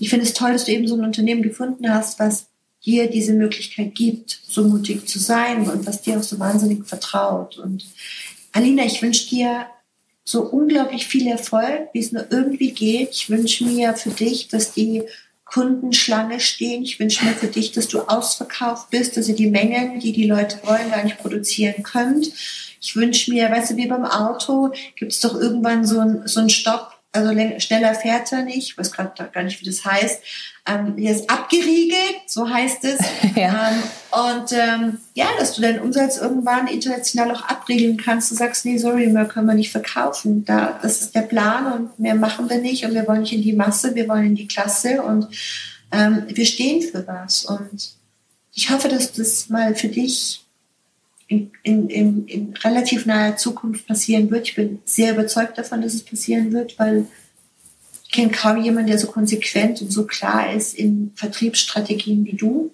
ich 0.00 0.10
finde 0.10 0.26
es 0.26 0.34
toll, 0.34 0.52
dass 0.52 0.64
du 0.64 0.72
eben 0.72 0.88
so 0.88 0.96
ein 0.96 1.04
Unternehmen 1.04 1.42
gefunden 1.42 1.88
hast, 1.94 2.18
was 2.18 2.48
dir 2.86 3.10
diese 3.10 3.34
Möglichkeit 3.34 3.94
gibt, 3.94 4.40
so 4.46 4.64
mutig 4.64 5.06
zu 5.08 5.18
sein 5.18 5.68
und 5.68 5.86
was 5.86 6.02
dir 6.02 6.18
auch 6.18 6.22
so 6.22 6.38
wahnsinnig 6.38 6.86
vertraut. 6.86 7.58
Und 7.58 7.84
Alina, 8.52 8.86
ich 8.86 9.02
wünsche 9.02 9.28
dir 9.28 9.66
so 10.24 10.42
unglaublich 10.42 11.06
viel 11.06 11.26
Erfolg, 11.26 11.88
wie 11.92 12.00
es 12.00 12.12
nur 12.12 12.26
irgendwie 12.30 12.70
geht. 12.70 13.10
Ich 13.10 13.28
wünsche 13.28 13.64
mir 13.64 13.94
für 13.94 14.10
dich, 14.10 14.48
dass 14.48 14.72
die 14.72 15.02
Kundenschlange 15.44 16.40
stehen. 16.40 16.82
Ich 16.82 16.98
wünsche 16.98 17.24
mir 17.24 17.32
für 17.32 17.46
dich, 17.46 17.72
dass 17.72 17.88
du 17.88 18.00
ausverkauft 18.00 18.90
bist, 18.90 19.16
dass 19.16 19.28
ihr 19.28 19.36
die 19.36 19.50
Mengen, 19.50 20.00
die 20.00 20.12
die 20.12 20.26
Leute 20.26 20.58
wollen, 20.64 20.90
gar 20.90 21.04
nicht 21.04 21.18
produzieren 21.18 21.82
könnt. 21.82 22.32
Ich 22.80 22.96
wünsche 22.96 23.32
mir, 23.32 23.50
weißt 23.50 23.70
du, 23.72 23.76
wie 23.76 23.86
beim 23.86 24.04
Auto, 24.04 24.72
gibt 24.96 25.12
es 25.12 25.20
doch 25.20 25.34
irgendwann 25.34 25.86
so 25.86 26.00
ein, 26.00 26.22
so 26.26 26.40
ein 26.40 26.50
Stopp, 26.50 26.95
also 27.16 27.58
schneller 27.58 27.94
fährt 27.94 28.30
er 28.32 28.42
nicht, 28.42 28.70
ich 28.70 28.78
weiß 28.78 28.92
gerade 28.92 29.30
gar 29.30 29.42
nicht, 29.42 29.60
wie 29.60 29.64
das 29.64 29.84
heißt. 29.84 30.22
Ähm, 30.68 30.94
hier 30.96 31.12
ist 31.12 31.30
abgeriegelt, 31.30 32.22
so 32.26 32.48
heißt 32.48 32.84
es. 32.84 32.98
ja. 33.36 33.70
ähm, 33.70 33.82
und 34.10 34.52
ähm, 34.52 34.98
ja, 35.14 35.26
dass 35.38 35.54
du 35.54 35.62
deinen 35.62 35.80
Umsatz 35.80 36.18
irgendwann 36.18 36.66
international 36.66 37.32
auch 37.32 37.42
abriegeln 37.48 37.96
kannst. 37.96 38.30
Du 38.30 38.34
sagst, 38.34 38.64
nee, 38.64 38.78
sorry, 38.78 39.06
mehr 39.06 39.26
können 39.26 39.46
wir 39.46 39.54
nicht 39.54 39.70
verkaufen. 39.70 40.44
Da, 40.44 40.78
das 40.82 41.00
ist 41.00 41.14
der 41.14 41.22
Plan 41.22 41.72
und 41.72 41.98
mehr 41.98 42.14
machen 42.14 42.50
wir 42.50 42.58
nicht 42.58 42.84
und 42.84 42.94
wir 42.94 43.06
wollen 43.06 43.20
nicht 43.20 43.32
in 43.32 43.42
die 43.42 43.52
Masse, 43.52 43.94
wir 43.94 44.08
wollen 44.08 44.26
in 44.26 44.34
die 44.34 44.48
Klasse 44.48 45.02
und 45.02 45.28
ähm, 45.92 46.24
wir 46.28 46.46
stehen 46.46 46.82
für 46.82 47.06
was. 47.06 47.44
Und 47.44 47.94
ich 48.52 48.70
hoffe, 48.70 48.88
dass 48.88 49.12
das 49.12 49.48
mal 49.48 49.74
für 49.74 49.88
dich 49.88 50.45
in, 51.28 51.50
in, 51.62 51.88
in, 51.88 52.26
in 52.28 52.54
relativ 52.54 53.06
naher 53.06 53.36
Zukunft 53.36 53.86
passieren 53.86 54.30
wird. 54.30 54.48
Ich 54.48 54.54
bin 54.54 54.80
sehr 54.84 55.12
überzeugt 55.12 55.58
davon, 55.58 55.82
dass 55.82 55.94
es 55.94 56.04
passieren 56.04 56.52
wird, 56.52 56.78
weil 56.78 57.06
ich 58.04 58.12
kenne 58.12 58.30
kaum 58.30 58.62
jemanden, 58.62 58.88
der 58.88 58.98
so 58.98 59.08
konsequent 59.08 59.82
und 59.82 59.90
so 59.90 60.06
klar 60.06 60.52
ist 60.52 60.74
in 60.74 61.12
Vertriebsstrategien 61.16 62.24
wie 62.24 62.36
du. 62.36 62.70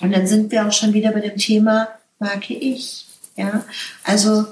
Und 0.00 0.12
dann 0.12 0.26
sind 0.26 0.52
wir 0.52 0.66
auch 0.66 0.72
schon 0.72 0.92
wieder 0.92 1.12
bei 1.12 1.20
dem 1.20 1.36
Thema 1.36 1.88
Marke 2.18 2.54
ich. 2.54 3.06
Ja, 3.36 3.64
also 4.04 4.46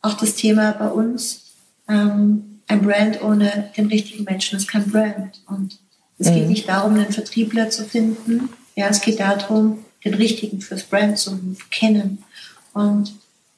auch 0.00 0.14
das 0.14 0.36
Thema 0.36 0.72
bei 0.72 0.88
uns, 0.88 1.52
ähm, 1.88 2.60
ein 2.66 2.82
Brand 2.82 3.22
ohne 3.22 3.72
den 3.76 3.86
richtigen 3.86 4.24
Menschen 4.24 4.56
ist 4.56 4.68
kein 4.68 4.88
Brand. 4.88 5.42
Und 5.48 5.80
es 6.18 6.30
mhm. 6.30 6.34
geht 6.34 6.48
nicht 6.48 6.68
darum, 6.68 6.94
einen 6.94 7.12
Vertriebler 7.12 7.70
zu 7.70 7.84
finden. 7.84 8.50
Ja, 8.76 8.88
es 8.88 9.00
geht 9.00 9.20
darum, 9.20 9.84
den 10.04 10.14
richtigen 10.14 10.60
fürs 10.60 10.84
Brand 10.84 11.18
zu 11.18 11.38
kennen. 11.70 12.24
Und 12.72 13.14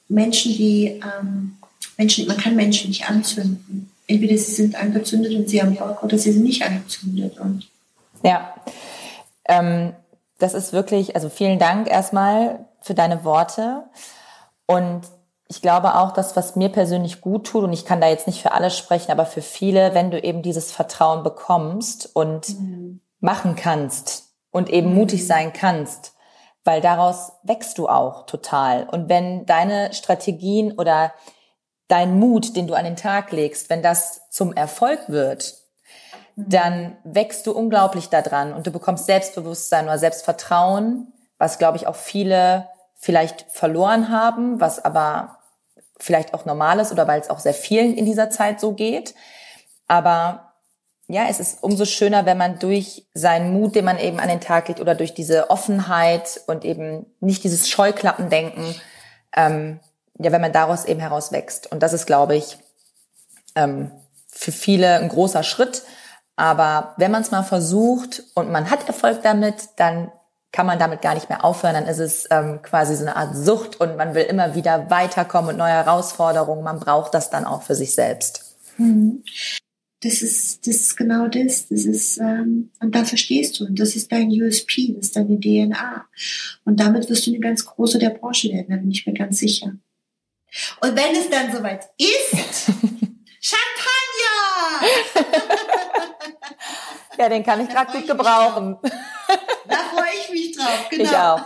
Menschen, 0.07 0.53
die, 0.53 1.01
ähm, 1.19 1.57
Menschen, 1.97 2.27
man 2.27 2.37
kann 2.37 2.55
Menschen 2.55 2.89
nicht 2.89 3.09
anzünden. 3.09 3.91
Entweder 4.07 4.37
sie 4.37 4.53
sind 4.53 4.75
angezündet 4.75 5.33
und 5.33 5.49
sie 5.49 5.61
haben 5.61 5.75
Bock 5.75 6.01
oder 6.03 6.17
sie 6.17 6.31
sind 6.31 6.43
nicht 6.43 6.63
angezündet. 6.63 7.37
Und 7.39 7.67
ja, 8.23 8.53
ähm, 9.45 9.93
das 10.37 10.53
ist 10.53 10.71
wirklich, 10.71 11.15
also 11.15 11.29
vielen 11.29 11.59
Dank 11.59 11.89
erstmal 11.89 12.65
für 12.81 12.93
deine 12.93 13.23
Worte. 13.25 13.83
Und 14.65 15.01
ich 15.49 15.61
glaube 15.61 15.95
auch, 15.95 16.11
dass 16.11 16.35
was 16.35 16.55
mir 16.55 16.69
persönlich 16.69 17.21
gut 17.21 17.47
tut, 17.47 17.63
und 17.63 17.73
ich 17.73 17.85
kann 17.85 18.01
da 18.01 18.07
jetzt 18.07 18.27
nicht 18.27 18.41
für 18.41 18.51
alle 18.51 18.69
sprechen, 18.69 19.11
aber 19.11 19.25
für 19.25 19.41
viele, 19.41 19.93
wenn 19.93 20.11
du 20.11 20.21
eben 20.21 20.41
dieses 20.41 20.71
Vertrauen 20.71 21.23
bekommst 21.23 22.09
und 22.13 22.49
mhm. 22.49 23.01
machen 23.19 23.55
kannst 23.55 24.29
und 24.51 24.69
eben 24.69 24.89
mhm. 24.89 24.95
mutig 24.95 25.25
sein 25.25 25.53
kannst, 25.53 26.13
weil 26.67 26.81
daraus 26.81 27.31
wächst 27.43 27.77
du 27.77 27.87
auch 27.87 28.25
total. 28.25 28.83
Und 28.83 29.07
wenn 29.07 29.45
deine 29.45 29.93
Strategien 29.93 30.73
oder 30.73 31.13
dein 31.87 32.19
Mut, 32.19 32.57
den 32.57 32.67
du 32.67 32.73
an 32.73 32.83
den 32.83 32.97
Tag 32.97 33.31
legst, 33.31 33.69
wenn 33.69 33.81
das 33.81 34.29
zum 34.29 34.51
Erfolg 34.51 34.99
wird, 35.07 35.55
mhm. 36.35 36.49
dann 36.49 36.97
wächst 37.05 37.47
du 37.47 37.53
unglaublich 37.53 38.09
daran 38.09 38.53
und 38.53 38.67
du 38.67 38.71
bekommst 38.71 39.05
Selbstbewusstsein 39.05 39.85
oder 39.85 39.97
Selbstvertrauen, 39.97 41.13
was 41.37 41.57
glaube 41.57 41.77
ich 41.77 41.87
auch 41.87 41.95
viele 41.95 42.67
vielleicht 42.95 43.43
verloren 43.49 44.09
haben, 44.09 44.59
was 44.59 44.83
aber 44.83 45.37
vielleicht 45.97 46.33
auch 46.33 46.43
normal 46.43 46.79
ist 46.79 46.91
oder 46.91 47.07
weil 47.07 47.21
es 47.21 47.29
auch 47.29 47.39
sehr 47.39 47.53
vielen 47.53 47.95
in 47.95 48.05
dieser 48.05 48.29
Zeit 48.29 48.59
so 48.59 48.73
geht. 48.73 49.15
Aber 49.87 50.46
ja, 51.07 51.27
es 51.29 51.39
ist 51.39 51.63
umso 51.63 51.85
schöner, 51.85 52.25
wenn 52.25 52.37
man 52.37 52.59
durch 52.59 53.05
seinen 53.13 53.53
Mut, 53.53 53.75
den 53.75 53.85
man 53.85 53.97
eben 53.97 54.19
an 54.19 54.27
den 54.27 54.41
Tag 54.41 54.67
legt, 54.67 54.81
oder 54.81 54.93
durch 54.93 55.13
diese 55.13 55.49
Offenheit 55.49 56.41
und 56.47 56.65
eben 56.65 57.05
nicht 57.21 57.43
dieses 57.45 57.69
Scheuklappendenken, 57.69 58.75
ähm, 59.35 59.79
ja, 60.19 60.31
wenn 60.31 60.41
man 60.41 60.51
daraus 60.51 60.83
eben 60.83 60.99
herauswächst. 60.99 61.71
Und 61.71 61.81
das 61.81 61.93
ist, 61.93 62.07
glaube 62.07 62.35
ich, 62.35 62.57
ähm, 63.55 63.91
für 64.27 64.51
viele 64.51 64.95
ein 64.95 65.07
großer 65.07 65.43
Schritt. 65.43 65.83
Aber 66.35 66.93
wenn 66.97 67.11
man 67.11 67.21
es 67.21 67.31
mal 67.31 67.43
versucht 67.43 68.23
und 68.33 68.51
man 68.51 68.69
hat 68.69 68.87
Erfolg 68.87 69.23
damit, 69.23 69.69
dann 69.77 70.11
kann 70.51 70.65
man 70.65 70.79
damit 70.79 71.01
gar 71.01 71.13
nicht 71.13 71.29
mehr 71.29 71.45
aufhören. 71.45 71.75
Dann 71.75 71.87
ist 71.87 71.99
es 71.99 72.27
ähm, 72.31 72.61
quasi 72.61 72.95
so 72.95 73.03
eine 73.03 73.15
Art 73.15 73.35
Sucht 73.35 73.79
und 73.79 73.95
man 73.95 74.13
will 74.13 74.23
immer 74.23 74.55
wieder 74.55 74.89
weiterkommen 74.89 75.51
und 75.51 75.57
neue 75.57 75.71
Herausforderungen. 75.71 76.63
Man 76.63 76.79
braucht 76.79 77.13
das 77.13 77.29
dann 77.29 77.45
auch 77.45 77.61
für 77.61 77.75
sich 77.75 77.95
selbst. 77.95 78.55
Mhm 78.77 79.23
das 80.01 80.21
ist, 80.21 80.67
das 80.67 80.75
ist 80.75 80.97
genau 80.97 81.27
das. 81.27 81.67
Das 81.67 81.85
ist, 81.85 82.17
ähm, 82.17 82.71
und 82.79 82.93
da 82.93 83.03
verstehst 83.03 83.59
du. 83.59 83.65
Und 83.65 83.79
das 83.79 83.95
ist 83.95 84.11
dein 84.11 84.29
USP, 84.29 84.93
das 84.95 85.07
ist 85.07 85.15
deine 85.15 85.39
DNA. 85.39 86.05
Und 86.65 86.79
damit 86.79 87.09
wirst 87.09 87.25
du 87.25 87.31
eine 87.31 87.39
ganz 87.39 87.65
große 87.65 87.97
der 87.97 88.11
Branche 88.11 88.49
werden, 88.49 88.67
da 88.69 88.75
bin 88.75 88.91
ich 88.91 89.07
mir 89.07 89.13
ganz 89.13 89.39
sicher. 89.39 89.73
Und 90.81 90.95
wenn 90.95 91.15
es 91.15 91.29
dann 91.29 91.51
soweit 91.51 91.89
ist, 91.97 92.67
Champagner! 93.41 94.87
ja, 97.17 97.29
den 97.29 97.43
kann 97.43 97.61
ich 97.61 97.69
gerade 97.69 97.91
gut 97.91 98.07
gebrauchen. 98.07 98.77
Da 99.67 99.77
freue 99.93 100.13
ich 100.23 100.31
mich 100.31 100.55
drauf, 100.55 100.87
genau. 100.89 101.03
Ich 101.03 101.15
auch. 101.15 101.41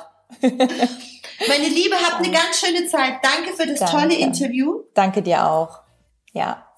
Meine 1.48 1.68
Liebe, 1.70 1.96
habt 1.96 2.24
eine 2.24 2.32
ganz 2.32 2.60
schöne 2.60 2.86
Zeit. 2.88 3.16
Danke 3.24 3.54
für 3.56 3.66
das 3.66 3.80
Danke. 3.80 3.92
tolle 3.94 4.16
Interview. 4.16 4.84
Danke 4.94 5.22
dir 5.22 5.46
auch. 5.46 5.80
Ja. 6.34 6.71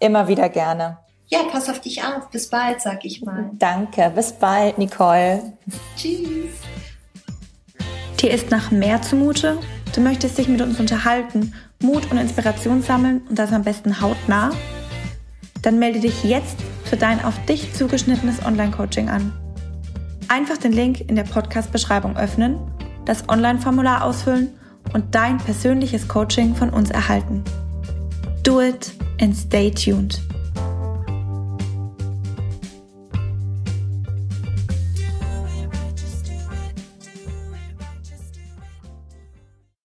Immer 0.00 0.26
wieder 0.28 0.48
gerne. 0.48 0.98
Ja, 1.28 1.40
pass 1.52 1.68
auf 1.68 1.80
dich 1.80 2.02
auf. 2.02 2.28
Bis 2.30 2.48
bald, 2.50 2.80
sag 2.80 3.04
ich 3.04 3.22
mal. 3.22 3.50
Danke. 3.52 4.10
Bis 4.14 4.32
bald, 4.32 4.78
Nicole. 4.78 5.52
Tschüss. 5.96 6.50
Dir 8.20 8.32
ist 8.32 8.50
nach 8.50 8.70
mehr 8.70 9.00
zumute? 9.02 9.58
Du 9.94 10.00
möchtest 10.00 10.38
dich 10.38 10.48
mit 10.48 10.60
uns 10.60 10.80
unterhalten, 10.80 11.54
Mut 11.82 12.10
und 12.10 12.18
Inspiration 12.18 12.82
sammeln 12.82 13.22
und 13.28 13.38
das 13.38 13.52
am 13.52 13.62
besten 13.62 14.00
hautnah? 14.00 14.50
Dann 15.62 15.78
melde 15.78 16.00
dich 16.00 16.24
jetzt 16.24 16.56
für 16.84 16.96
dein 16.96 17.24
auf 17.24 17.34
dich 17.46 17.72
zugeschnittenes 17.74 18.44
Online-Coaching 18.44 19.08
an. 19.08 19.32
Einfach 20.28 20.58
den 20.58 20.72
Link 20.72 21.00
in 21.00 21.16
der 21.16 21.24
Podcast-Beschreibung 21.24 22.16
öffnen, 22.16 22.58
das 23.04 23.28
Online-Formular 23.28 24.04
ausfüllen 24.04 24.52
und 24.94 25.14
dein 25.14 25.38
persönliches 25.38 26.08
Coaching 26.08 26.54
von 26.54 26.70
uns 26.70 26.90
erhalten. 26.90 27.44
Do 28.42 28.60
it 28.60 28.92
and 29.18 29.36
stay 29.36 29.70
tuned. 29.70 30.18